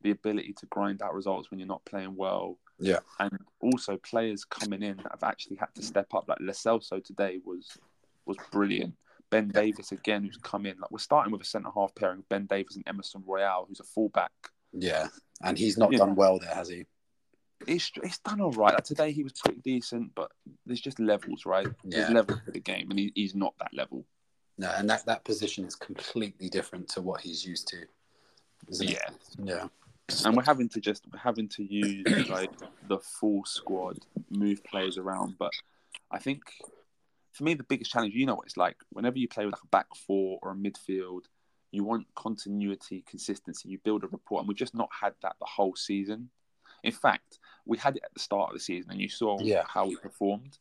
[0.01, 2.57] the ability to grind out results when you're not playing well.
[2.81, 2.99] Yeah.
[3.19, 6.29] and also players coming in that have actually had to step up.
[6.29, 7.77] Like Lo Celso today was
[8.25, 8.95] was brilliant.
[9.29, 10.77] Ben Davies again, who's come in.
[10.79, 13.83] Like we're starting with a centre half pairing: Ben Davies and Emerson Royal, who's a
[13.83, 14.31] fullback.
[14.71, 15.07] Yeah,
[15.43, 15.99] and he's not Yeah.
[15.99, 16.85] done well there, has he?
[17.67, 18.73] It's it's done all right.
[18.73, 20.31] Like today he was pretty decent, but
[20.65, 21.67] there's just levels, right?
[21.83, 24.05] There's levels to the game, and he, he's not that level.
[24.57, 27.77] No, and that, that position is completely different to what he's used to,
[28.69, 28.99] isn't it?
[29.43, 29.67] Yeah.
[30.25, 32.51] And we're having to just we're having to use like
[32.87, 35.35] the full squad, move players around.
[35.37, 35.51] But
[36.11, 36.41] I think
[37.31, 38.77] for me, the biggest challenge, you know what it's like.
[38.89, 41.25] Whenever you play with like a back four or a midfield,
[41.71, 43.69] you want continuity, consistency.
[43.69, 46.29] You build a rapport, and we've just not had that the whole season.
[46.83, 49.63] In fact, we had it at the start of the season, and you saw Yeah.
[49.67, 50.57] how we performed.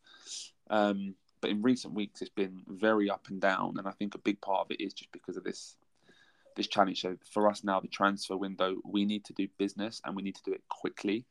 [0.68, 4.18] Um, but in recent weeks, it's been very up and down, and I think a
[4.18, 5.76] big part of it is just because of this
[6.58, 7.00] this challenge.
[7.00, 10.34] So for us now, the transfer window, we need to do business and we need
[10.34, 11.24] to do it quickly.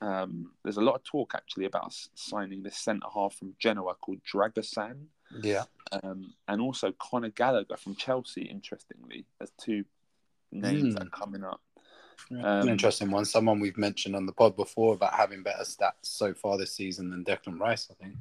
[0.00, 3.94] Um, there's a lot of talk actually about us signing this centre half from Genoa
[3.94, 5.06] called Dragusin,
[5.42, 5.64] Yeah.
[5.90, 8.42] um, and also Conor Gallagher from Chelsea.
[8.42, 9.84] Interestingly, there's two
[10.52, 11.60] names that are coming up.
[12.30, 13.24] An Um, interesting one.
[13.24, 17.10] Someone we've mentioned on the pod before about having better stats so far this season
[17.10, 18.16] than Declan Rice, I think.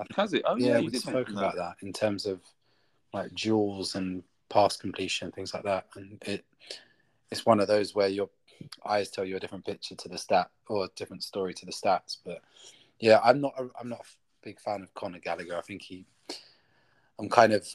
[0.00, 0.42] I think Has it?
[0.44, 2.40] Oh yeah, yeah, we did spoke about that in terms of
[3.12, 5.86] like duels and pass completion, things like that.
[5.96, 6.44] And it
[7.30, 8.30] it's one of those where your
[8.86, 11.72] eyes tell you a different picture to the stat or a different story to the
[11.72, 12.16] stats.
[12.24, 12.40] But
[13.00, 14.06] yeah, I'm not a, I'm not a
[14.42, 15.56] big fan of Conor Gallagher.
[15.56, 16.06] I think he
[17.18, 17.66] I'm kind of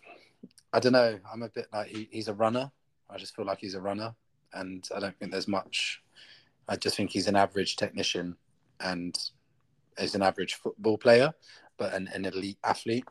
[0.71, 1.19] I don't know.
[1.31, 2.71] I'm a bit like he, he's a runner.
[3.09, 4.15] I just feel like he's a runner,
[4.53, 6.01] and I don't think there's much.
[6.67, 8.35] I just think he's an average technician,
[8.79, 9.17] and
[9.99, 11.31] is an average football player,
[11.77, 13.05] but an, an elite athlete.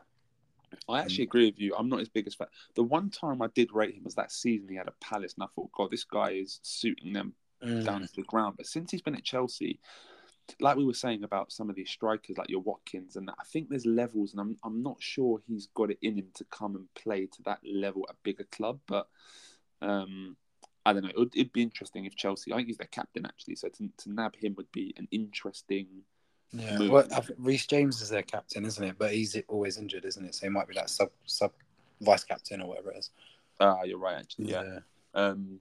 [0.89, 1.75] I actually agree with you.
[1.77, 2.47] I'm not his biggest fan.
[2.75, 5.43] The one time I did rate him was that season he had at Palace, and
[5.43, 7.33] I thought, God, this guy is suiting them
[7.83, 8.55] down to the ground.
[8.57, 9.79] But since he's been at Chelsea,
[10.59, 13.69] like we were saying about some of these strikers, like your Watkins, and I think
[13.69, 16.93] there's levels, and I'm I'm not sure he's got it in him to come and
[16.95, 18.79] play to that level at a bigger club.
[18.87, 19.07] But
[19.81, 20.35] um,
[20.85, 21.09] I don't know.
[21.09, 22.51] It would, it'd be interesting if Chelsea.
[22.51, 25.87] I think he's their captain actually, so to, to nab him would be an interesting.
[26.53, 26.91] Yeah, move.
[26.91, 28.95] well, I Reece James is their captain, isn't it?
[28.97, 30.35] But he's always injured, isn't it?
[30.35, 31.51] So he might be that sub sub
[32.01, 33.09] vice captain or whatever it is.
[33.59, 34.51] Ah, you're right, actually.
[34.51, 34.79] Yeah.
[35.13, 35.59] Um,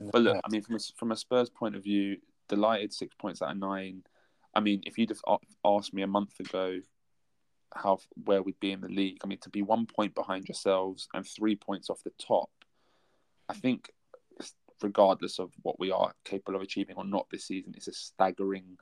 [0.00, 3.42] But look, I mean, from a, from a Spurs point of view, delighted six points
[3.42, 4.02] out of nine.
[4.54, 6.80] I mean, if you'd have asked me a month ago
[7.74, 11.08] how where we'd be in the league, I mean, to be one point behind yourselves
[11.14, 12.50] and three points off the top,
[13.48, 13.92] I think,
[14.82, 18.78] regardless of what we are capable of achieving or not this season, it's a staggering,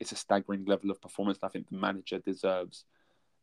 [0.00, 1.38] it's a staggering level of performance.
[1.42, 2.84] I think the manager deserves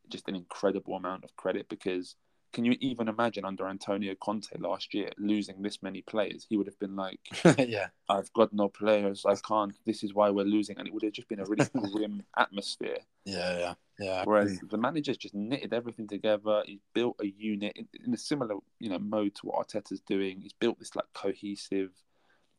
[0.09, 2.15] just an incredible amount of credit because
[2.53, 6.45] can you even imagine under Antonio Conte last year losing this many players?
[6.49, 7.19] He would have been like,
[7.57, 10.77] yeah, I've got no players, I can't, this is why we're losing.
[10.77, 12.99] And it would have just been a really grim atmosphere.
[13.25, 14.23] yeah, yeah, yeah.
[14.25, 16.63] Whereas the manager's just knitted everything together.
[16.65, 20.39] He's built a unit in, in a similar, you know, mode to what Arteta's doing.
[20.39, 21.91] He's built this like cohesive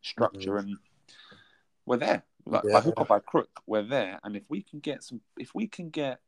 [0.03, 0.69] structure, mm-hmm.
[0.69, 0.77] and
[1.89, 2.23] we're there.
[2.47, 2.75] Like Yeah.
[2.75, 4.21] by hook or by crook, we're there.
[4.23, 6.21] And if we can get some, if we can get,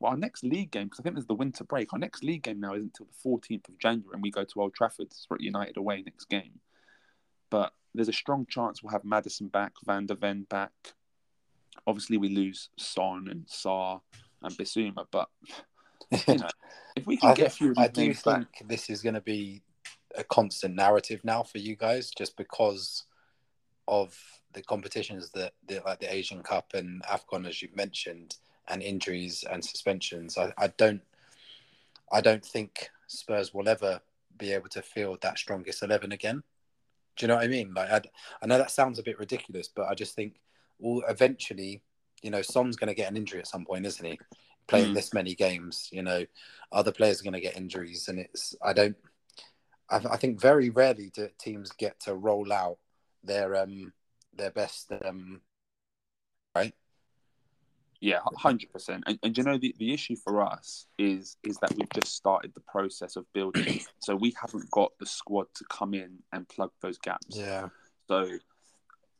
[0.00, 1.92] well, our next league game, because I think there's the winter break.
[1.92, 4.60] Our next league game now isn't until the 14th of January, and we go to
[4.60, 6.60] Old Trafford for United away next game.
[7.50, 10.72] But there's a strong chance we'll have Maddison back, Van der Ven back.
[11.86, 14.00] Obviously, we lose Son and Sarr
[14.42, 15.28] and Bissouma, but
[16.26, 16.48] you know,
[16.96, 19.20] if we can I, get a few I do think back, this is going to
[19.20, 19.62] be
[20.16, 23.04] a constant narrative now for you guys, just because
[23.86, 24.16] of
[24.54, 28.36] the competitions that, the, like the Asian Cup and Afcon, as you've mentioned,
[28.68, 30.38] and injuries and suspensions.
[30.38, 31.02] I, I don't,
[32.12, 34.00] I don't think Spurs will ever
[34.38, 36.42] be able to field that strongest eleven again.
[37.16, 37.72] Do you know what I mean?
[37.74, 38.00] Like, I,
[38.42, 40.40] I know that sounds a bit ridiculous, but I just think,
[40.78, 41.82] well, eventually,
[42.22, 44.18] you know, Son's going to get an injury at some point, isn't he?
[44.66, 44.94] Playing Mm.
[44.94, 46.24] this many games, you know,
[46.72, 48.96] other players are going to get injuries, and it's I don't.
[49.90, 52.78] I, I think very rarely do teams get to roll out
[53.22, 53.92] their um
[54.36, 55.40] their best um
[56.54, 56.74] right.
[58.00, 59.04] yeah, hundred percent.
[59.06, 62.52] And, and you know, the, the issue for us is is that we've just started
[62.54, 66.70] the process of building, so we haven't got the squad to come in and plug
[66.82, 67.36] those gaps.
[67.36, 67.68] Yeah.
[68.08, 68.28] So,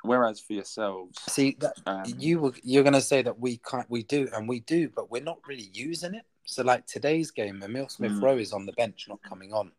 [0.03, 3.89] whereas for yourselves, See that um, you were you're going to say that we can't
[3.89, 6.25] we do and we do, but we're not really using it.
[6.45, 8.23] So like today's game, Emile Smith Mm.
[8.23, 9.73] Rowe is on the bench, not coming on.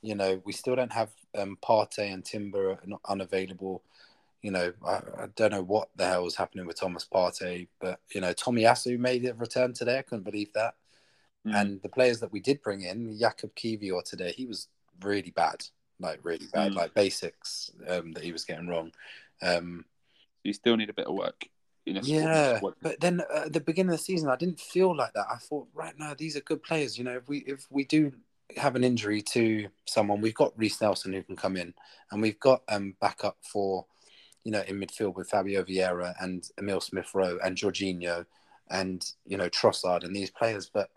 [0.00, 3.82] You know, we still don't have um, Partey and Timber not unavailable.
[4.42, 8.00] You know, I, I don't know what the hell was happening with Thomas Partey, but
[8.14, 9.98] you know, Tomiyasu made a return today.
[9.98, 10.74] I couldn't believe that.
[11.46, 11.54] Mm.
[11.54, 14.68] And the players that we did bring in, Jakub Kiwior today, he was
[15.00, 15.64] really bad,
[16.00, 16.76] like really bad, Mm.
[16.76, 18.92] like basics um, that he was getting wrong.
[19.42, 19.84] Um,
[20.44, 21.46] you still need a bit of work.
[21.84, 25.26] Yeah, but then uh, at the beginning of the season, I didn't feel like that.
[25.28, 26.96] I thought, right now, these are good players.
[26.96, 28.12] You know, if we if we do
[28.56, 31.74] have an injury to someone, we've got Reiss Nelson who can come in,
[32.12, 33.86] and we've got um backup for,
[34.44, 38.26] you know, in midfield with Fabio Vieira and Emile Smith Rowe and Jorginho,
[38.70, 40.70] and you know Trossard and these players.
[40.72, 40.90] But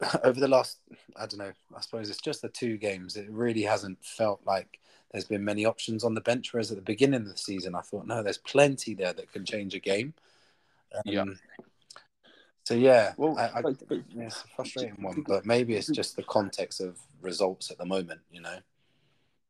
[0.24, 0.78] over the last,
[1.16, 3.16] I don't know, I suppose it's just the two games.
[3.16, 4.78] It really hasn't felt like
[5.12, 6.52] there's been many options on the bench.
[6.52, 9.44] Whereas at the beginning of the season, I thought, no, there's plenty there that can
[9.44, 10.14] change a game.
[10.94, 11.24] Um, Yeah.
[12.64, 15.86] So yeah, Well, I, I, but- but- yeah, it's a frustrating one, but maybe it's
[15.86, 18.20] just the context of results at the moment.
[18.30, 18.58] You know.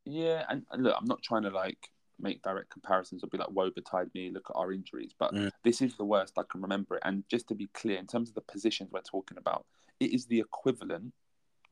[0.05, 3.51] Yeah, and, and look, I'm not trying to like make direct comparisons or be like,
[3.51, 5.51] woe betide me, look at our injuries, but Mm.
[5.65, 7.03] this is the worst I can remember it.
[7.05, 9.67] And just to be clear, in terms of the positions we're talking about,
[10.01, 11.13] it is the equivalent,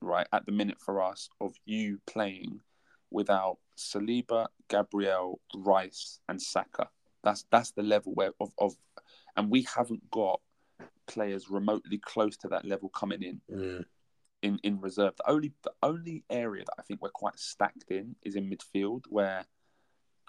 [0.01, 2.61] right, at the minute for us of you playing
[3.11, 6.89] without Saliba, Gabriel, Rice, and Saka.
[7.23, 8.75] That's that's the level where of, of
[9.37, 10.41] and we haven't got
[11.07, 13.85] players remotely close to that level coming in Mm.
[14.43, 15.17] in, in reserve.
[15.17, 19.05] The only the only area that I think we're quite stacked in is in midfield,
[19.09, 19.47] where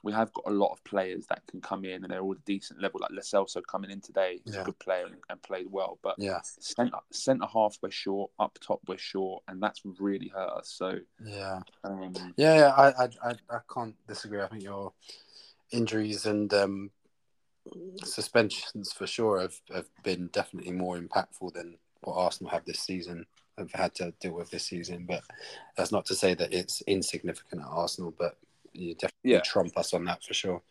[0.05, 2.37] we have got a lot of players that can come in and they're all at
[2.37, 2.99] a decent level.
[3.01, 4.61] Like Lo Celso coming in today, he's Yeah.
[4.61, 5.97] a good player and, and played well.
[6.03, 10.51] But Yeah, centre centre half we're short, up top we're short, and that's really hurt
[10.59, 10.69] us.
[10.69, 12.55] So yeah, um, yeah.
[12.55, 14.41] yeah I, I, I, I can't disagree.
[14.43, 14.93] I think your
[15.71, 16.91] injuries and um,
[18.03, 23.25] suspensions for sure have, have been definitely more impactful than what Arsenal have this season.
[23.57, 25.23] Have had to deal with this season, but
[25.77, 28.13] that's not to say that it's insignificant at Arsenal.
[28.15, 28.37] But
[28.75, 29.39] you definitely Yeah.
[29.41, 30.61] trump us on that for sure.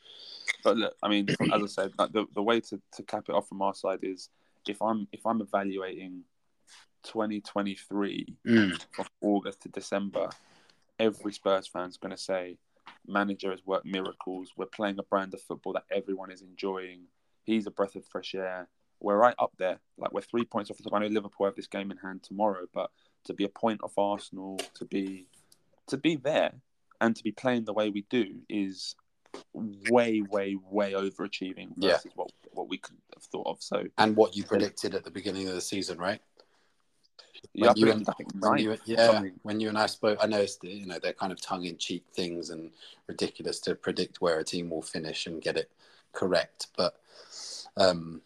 [0.62, 3.35] But look, I mean, as I said, like the, the way to, to cap it
[3.35, 4.29] off from our side is
[4.69, 6.23] if I'm if I'm evaluating
[7.03, 8.85] 2023 Mm.
[8.93, 10.31] from August to December,
[10.99, 12.59] every Spurs fan's going to say,
[13.07, 14.53] manager has worked miracles.
[14.57, 17.03] We're playing a brand of football that everyone is enjoying.
[17.45, 18.69] He's a breath of fresh air.
[19.01, 19.81] We're right up there.
[19.99, 20.95] Like we're three points off the top.
[20.95, 22.90] I know Liverpool have this game in hand tomorrow, but
[23.25, 25.27] to be a point off Arsenal, to be
[25.88, 26.55] to be there
[27.05, 28.97] and to be playing the way we do is
[29.53, 31.93] way, way, way overachieving Yeah.
[31.97, 33.61] versus what what we could have thought of.
[33.62, 36.23] So And what you predicted at the beginning of the season, right?
[37.53, 39.40] yeah, When you and- I when you, yeah, something.
[39.43, 41.64] when you and I spoke, I know it's the- you know they're kind of tongue
[41.64, 42.73] in cheek things and
[43.09, 45.71] ridiculous to predict where a team will finish and get it
[46.12, 47.01] correct, but
[47.77, 48.23] um,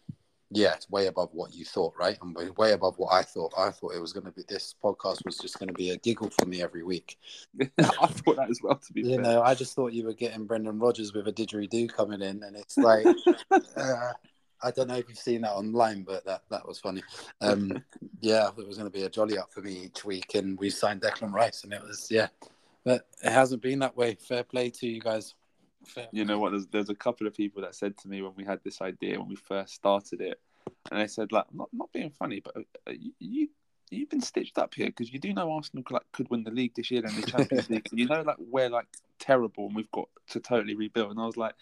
[0.51, 2.17] yeah, it's way above what you thought, right?
[2.21, 3.53] And way- above what I thought.
[3.57, 5.97] I thought it was going to be this podcast was just going to be a
[5.97, 7.17] giggle for me every week.
[7.61, 8.75] I thought that as well.
[8.75, 11.31] To be You fair, know, I just thought you were getting Brendan Rodgers with a
[11.33, 13.05] didgeridoo coming in, and it's like.
[13.51, 14.13] uh,
[14.61, 17.01] I don't know if you've seen that online, but that, that was funny.
[17.39, 17.81] Um,
[18.19, 20.69] yeah, it was going to be a jolly up for me each week, and we
[20.69, 22.27] signed Declan Rice, and it was yeah,
[22.83, 24.15] but it hasn't been that way.
[24.15, 25.35] Fair play to you guys.
[25.89, 26.07] Fair.
[26.11, 26.51] you know what?
[26.51, 29.19] There's there's a couple of people that said to me when we had this idea
[29.19, 30.39] when we first started it,
[30.91, 33.11] and they said like, not not being funny, but uh, you.
[33.19, 33.49] you
[33.91, 36.51] You've been stitched up here because you do know Arsenal could, like, could win the
[36.51, 37.87] league this year and the Champions League.
[37.91, 38.85] You know, like we're like
[39.17, 41.09] terrible and we've got to totally rebuild.
[41.09, 41.55] And I was like,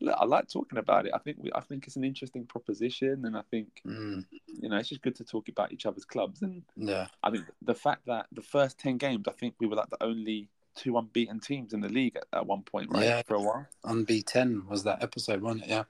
[0.00, 1.12] look, I like talking about it.
[1.14, 4.76] I think we, I think it's an interesting proposition, and I think Mm, you know
[4.76, 6.42] it's just good to talk about each other's clubs.
[6.42, 9.76] And yeah, I mean, the fact that the first ten games, I think we were
[9.76, 10.48] like the only
[10.78, 13.04] two unbeaten teams in the league at, at one point, right?
[13.04, 13.22] Yeah.
[13.22, 13.66] For a while.
[13.84, 15.70] unbeaten was that episode, wasn't it?
[15.70, 15.84] Yeah,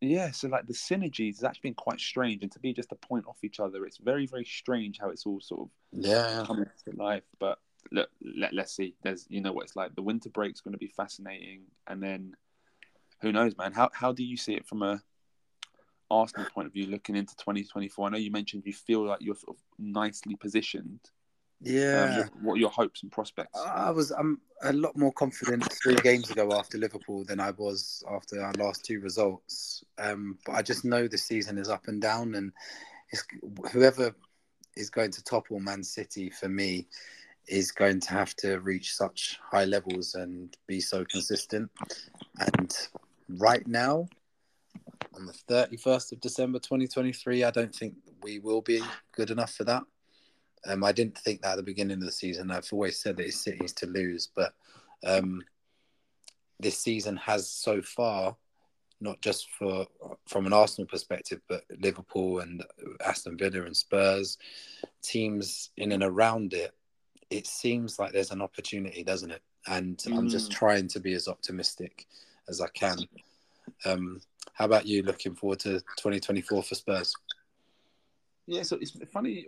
[0.00, 2.96] Yeah, so like the synergies has actually been quite strange, and to be just a
[2.96, 6.44] point off each other, it's very, very strange how it's all sort of yeah, yeah.
[6.46, 7.22] coming to life.
[7.38, 7.58] But
[7.92, 8.94] look, let, let's see.
[9.02, 9.94] There's, you know, what it's like.
[9.94, 12.34] The winter break's going to be fascinating, and then
[13.20, 13.72] who knows, man?
[13.72, 15.00] How how do you see it from a
[16.10, 18.06] Arsenal point of view, looking into 2024?
[18.06, 21.00] I know you mentioned you feel like you're sort of nicely positioned.
[21.62, 22.18] Um, yeah.
[22.18, 23.58] what, what are your hopes and prospects?
[23.58, 28.02] I was I'm a lot more confident three games ago after Liverpool than I was
[28.10, 29.84] after our last two results.
[29.98, 32.52] Um, but I just know the season is up and down, and
[33.10, 33.24] it's,
[33.72, 34.14] whoever
[34.76, 36.86] is going to topple Man City for me
[37.46, 41.70] is going to have to reach such high levels and be so consistent.
[42.38, 42.74] And
[43.28, 44.08] right now,
[45.14, 48.80] on the 31st of December 2023, I don't think we will be
[49.12, 49.82] good enough for that.
[50.66, 52.50] Um, I didn't think that at the beginning of the season.
[52.50, 54.54] I've always said that it's City's to lose, but
[55.06, 55.42] um,
[56.60, 58.36] this season has so far
[59.00, 59.86] not just for
[60.26, 62.64] from an Arsenal perspective, but Liverpool and
[63.04, 64.38] Aston Villa and Spurs,
[65.02, 66.72] teams in and around it,
[67.30, 69.42] it seems like there's an opportunity, doesn't it?
[69.66, 70.16] And mm.
[70.16, 70.54] I'm just mm.
[70.54, 72.06] trying to be as optimistic
[72.48, 72.98] as I can.
[73.84, 74.20] Um,
[74.54, 75.02] how about you?
[75.02, 77.14] Looking forward to 2024 for Spurs?
[78.46, 79.46] Yeah, so it's funny.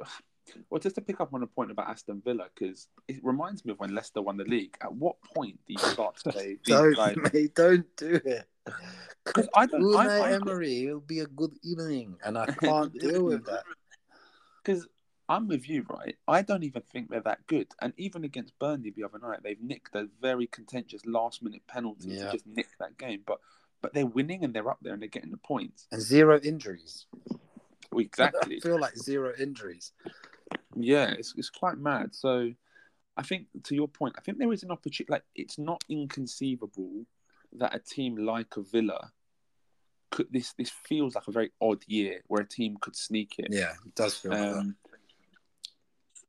[0.71, 3.73] Well, just to pick up on a point about Aston Villa, because it reminds me
[3.73, 4.77] of when Leicester won the league.
[4.81, 7.17] At what point do you start to say, "Don't, guys...
[7.33, 8.47] mate, don't do it"?
[9.25, 9.83] Because I don't.
[9.83, 13.65] Unai I, I, Emery, it'll be a good evening, and I can't deal with that.
[14.63, 14.87] Because
[15.29, 16.17] I'm with you, right?
[16.29, 17.69] I don't even think they're that good.
[17.81, 22.11] And even against Burnley the other night, they've nicked a very contentious last minute penalty
[22.11, 22.27] yeah.
[22.27, 23.23] to just nick that game.
[23.27, 23.41] But
[23.83, 25.87] but they're winning and they're up there and they're getting the points.
[25.93, 27.07] And zero injuries.
[27.97, 28.57] Exactly.
[28.59, 29.93] I feel like zero injuries.
[30.75, 32.15] Yeah, it's it's quite mad.
[32.15, 32.53] So
[33.17, 37.07] I think to your point, I think there is an opportunity like it's not inconceivable
[37.59, 39.13] that a team like a Villa
[40.11, 43.49] could this this feels like a very odd year where a team could sneak it.
[43.51, 44.75] Yeah, it does feel um, like that.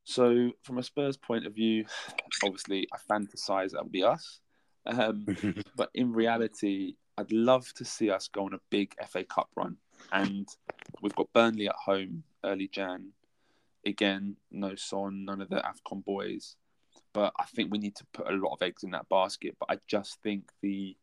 [0.03, 1.85] So from a Spurs point of view,
[2.43, 4.39] obviously I fantasize that would be us.
[4.85, 5.25] Um,
[5.75, 9.77] but in reality, I'd love to see us go on a big FA Cup run.
[10.11, 10.47] And
[11.01, 13.11] we've got Burnley at home early Jan.
[13.87, 16.55] Again, no Son, none of the AFCON boys.
[17.13, 19.55] But I think we need to put a lot of eggs in that basket.
[19.59, 20.95] But I just think the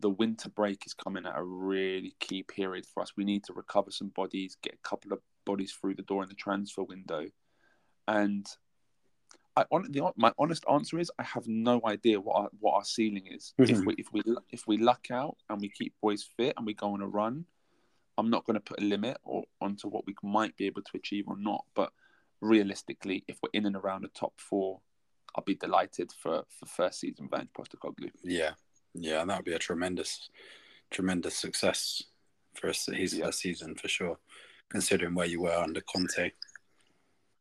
[0.00, 3.12] the winter break is coming at a really key period for us.
[3.16, 6.28] We need to recover some bodies, get a couple of bodies through the door in
[6.28, 7.26] the transfer window.
[8.08, 8.44] And
[9.56, 13.28] I, the, my honest answer is I have no idea what our, what our ceiling
[13.30, 13.54] is.
[13.60, 13.74] Mm-hmm.
[13.74, 16.74] If we if we if we luck out and we keep boys fit and we
[16.74, 17.44] go on a run,
[18.18, 20.96] I'm not going to put a limit or onto what we might be able to
[20.96, 21.64] achieve or not.
[21.74, 21.92] But
[22.42, 24.80] realistically, if we're in and around the top four,
[25.34, 28.10] I'll be delighted for for first season Van Postecoglou.
[28.22, 28.50] Yeah,
[28.94, 30.28] yeah, that would be a tremendous,
[30.90, 32.02] tremendous success
[32.54, 33.30] for a, his yeah.
[33.30, 34.18] season for sure.
[34.68, 36.32] Considering where you were under Conte.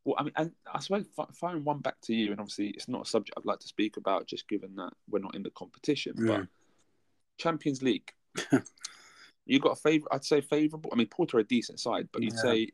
[0.04, 3.06] Well, I mean, and I suppose firing one back to you, and obviously it's not
[3.06, 6.14] a subject I'd like to speak about, just given that we're not in the competition.
[6.16, 6.28] Mm.
[6.28, 6.48] But
[7.38, 8.12] Champions League,
[9.46, 10.10] you got a favorite?
[10.12, 10.90] I'd say favourable.
[10.92, 12.42] I mean, Porto are a decent side, but you'd yeah.
[12.42, 12.70] say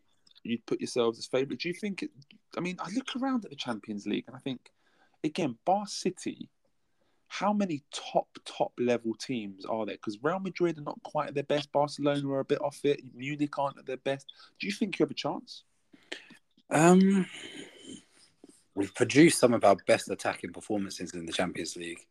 [0.50, 1.60] you'd put yourselves as favourite.
[1.60, 2.04] Do you think?
[2.04, 2.12] It,
[2.58, 4.72] I mean, I look around at the Champions League and I think,
[5.24, 6.50] again, Bar City.
[7.30, 9.95] How many top top level teams are there?
[9.95, 11.74] Because Real Madrid are not quite at their best.
[11.74, 13.02] Barcelona are a bit off it.
[13.14, 14.32] Munich aren't at their best.
[14.62, 15.64] Do you think you have a chance?
[16.70, 17.26] Um,
[18.76, 22.08] we've produced some of our best attacking performances in the Champions League.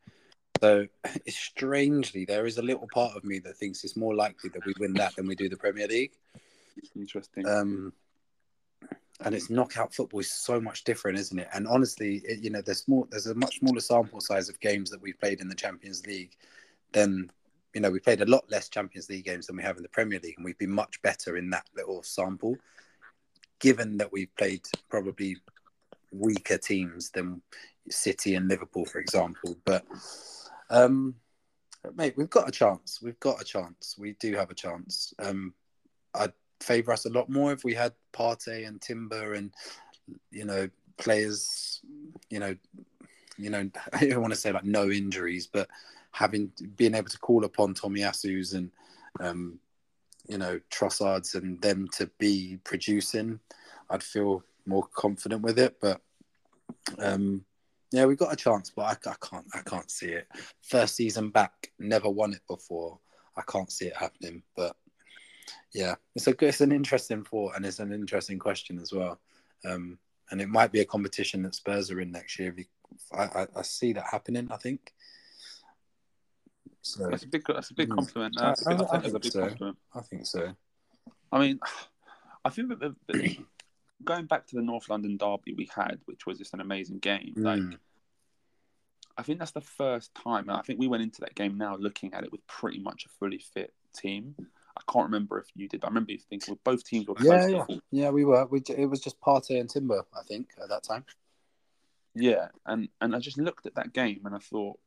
[0.61, 0.87] So
[1.29, 4.75] strangely, there is a little part of me that thinks it's more likely that we
[4.79, 6.13] win that than we do the Premier League.
[6.95, 7.47] Interesting.
[7.47, 7.93] Um,
[9.25, 11.49] and it's knockout football is so much different, isn't it?
[11.55, 13.07] And honestly, it, you know, there's more.
[13.11, 16.37] There's a much smaller sample size of games that we've played in the Champions League
[16.93, 17.31] than
[17.75, 17.91] you know.
[17.91, 20.35] We played a lot less Champions League games than we have in the Premier League,
[20.37, 22.57] and we've been much better in that little sample
[23.59, 25.37] given that we've played probably
[26.13, 27.43] weaker teams than
[27.91, 29.57] City and Liverpool, for example.
[29.65, 29.85] But
[30.71, 31.15] um,
[31.95, 33.01] mate, we've got a chance.
[33.03, 33.97] We've got a chance.
[33.99, 35.15] We do have a chance.
[35.19, 35.55] Um,
[36.15, 39.53] I'd favour us a lot more if we had Partey and Timber and
[40.31, 41.81] you know players.
[42.31, 42.57] You know,
[43.39, 43.71] you know.
[43.93, 45.69] I don't want to say like no injuries, but
[46.13, 48.71] having being able to call upon Tomiyasu's and
[49.21, 49.59] um,
[50.29, 53.41] you know Trossards and them to be producing,
[53.91, 55.77] I'd feel more confident with it.
[55.81, 56.01] But
[56.99, 57.45] um,
[57.93, 60.27] yeah, we got a chance, but I, I, can't I can't see it.
[60.63, 62.99] First season back, never won it before.
[63.37, 64.43] I can't see it happening.
[64.57, 64.77] But
[65.73, 69.21] yeah, it's a it's an interesting thought and it's an interesting question as well.
[69.65, 69.99] Um,
[70.31, 72.55] and it might be a competition that Spurs are in next year.
[73.13, 74.49] I, I, I see that happening.
[74.51, 74.93] I think.
[76.83, 77.95] So that's a big that's a big hmm.
[77.95, 78.41] compliment.
[78.41, 79.41] I, think so.
[79.41, 79.79] Compliment.
[79.95, 80.55] I think so.
[81.33, 81.61] I mean,
[82.45, 83.39] I think that the, the,
[84.05, 87.35] going back to the North London derby we had, which was just an amazing game.
[87.37, 87.45] Mm.
[87.45, 87.79] Like,
[89.19, 90.49] I think that's the first time.
[90.49, 93.07] and I think we went into that game now looking at it with pretty much
[93.07, 94.35] a fully fit team.
[94.77, 97.47] I can't remember if you did, but I remember you thinking both teams were yeah,
[97.47, 98.11] yeah, yeah.
[98.11, 98.47] We were.
[98.47, 101.05] We, it was just Partey and Timber, I think, at that time.
[102.15, 104.79] Yeah, and and I just looked at that game and I thought,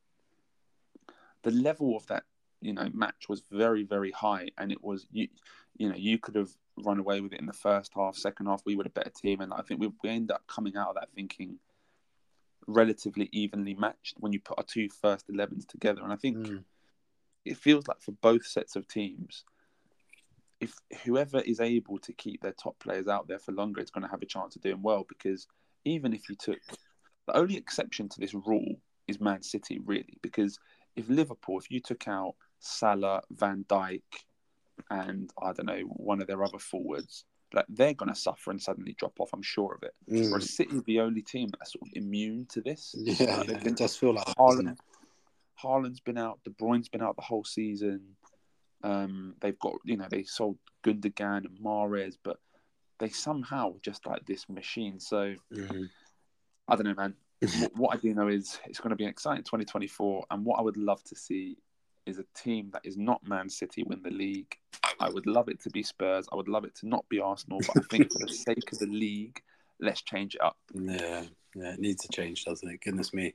[1.42, 2.24] the level of that
[2.60, 5.28] you know match was very very high, and it was you
[5.76, 8.16] you know you could have run away with it in the first half.
[8.16, 10.76] Second half, we were a better team, and I think we we end up coming
[10.76, 11.58] out of that thinking
[12.66, 16.02] relatively evenly matched when you put our two first 11s together.
[16.02, 16.64] And I think mm.
[17.44, 19.44] it feels like for both sets of teams,
[20.60, 24.04] if whoever is able to keep their top players out there for longer is going
[24.04, 25.04] to have a chance of doing well.
[25.08, 25.46] Because
[25.84, 26.58] even if you took
[27.26, 28.76] the only exception to this rule
[29.08, 30.58] is Man City, really, because
[30.96, 34.02] if Liverpool, if you took out Salah, Van Dijk,
[34.90, 38.60] and I don't know one of their other forwards, like they're going to suffer and
[38.60, 39.30] suddenly drop off.
[39.32, 39.94] I'm sure of it.
[40.10, 40.30] Mm.
[40.30, 42.94] Whereas City are the only team that's sort of immune to this.
[42.96, 44.78] Yeah, Like, they've yeah, been- it does feel like that, doesn't Haaland, it?
[45.62, 46.40] Haaland's been out.
[46.44, 48.00] De Bruyne's been out the whole season.
[48.82, 52.38] Um, they've got you know they sold Gundogan and Mahrez, but
[52.98, 55.00] they somehow just like this machine.
[55.00, 55.90] So Mhm.
[56.68, 57.16] I don't know, man.
[57.74, 60.62] what, I do know is it's going to be an exciting 2024, and what I
[60.62, 61.56] would love to see
[62.06, 64.56] is a team that is not Man City win the league.
[64.98, 66.28] I would love it to be Spurs.
[66.32, 68.78] I would love it to not be Arsenal, but I think for the sake of
[68.78, 69.42] the league,
[69.80, 70.58] let's change it up.
[70.74, 71.24] Yeah,
[71.54, 72.80] yeah, it needs to change, doesn't it?
[72.82, 73.34] Goodness me.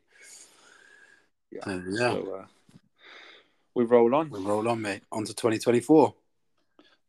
[1.52, 1.62] Yeah.
[1.66, 2.46] Uh, yeah, So uh,
[3.76, 4.30] we roll on.
[4.30, 5.01] we'll roll on, mate.
[5.11, 6.13] On to 2024.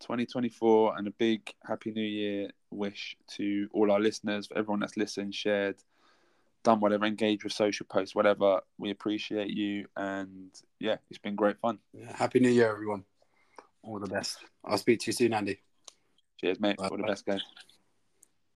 [0.00, 4.98] 2024 and a big happy new year wish to all our listeners for everyone that's
[4.98, 5.76] listened shared
[6.64, 10.50] done whatever engaged with social posts whatever we appreciate you and
[10.80, 13.04] yeah it's been great fun Yeah, Happy New Year, everyone.
[13.82, 14.36] All the best.
[14.66, 15.60] I'll speak to you soon, Andy.
[16.38, 16.88] cheers mate Bye.
[16.88, 17.40] all the best guys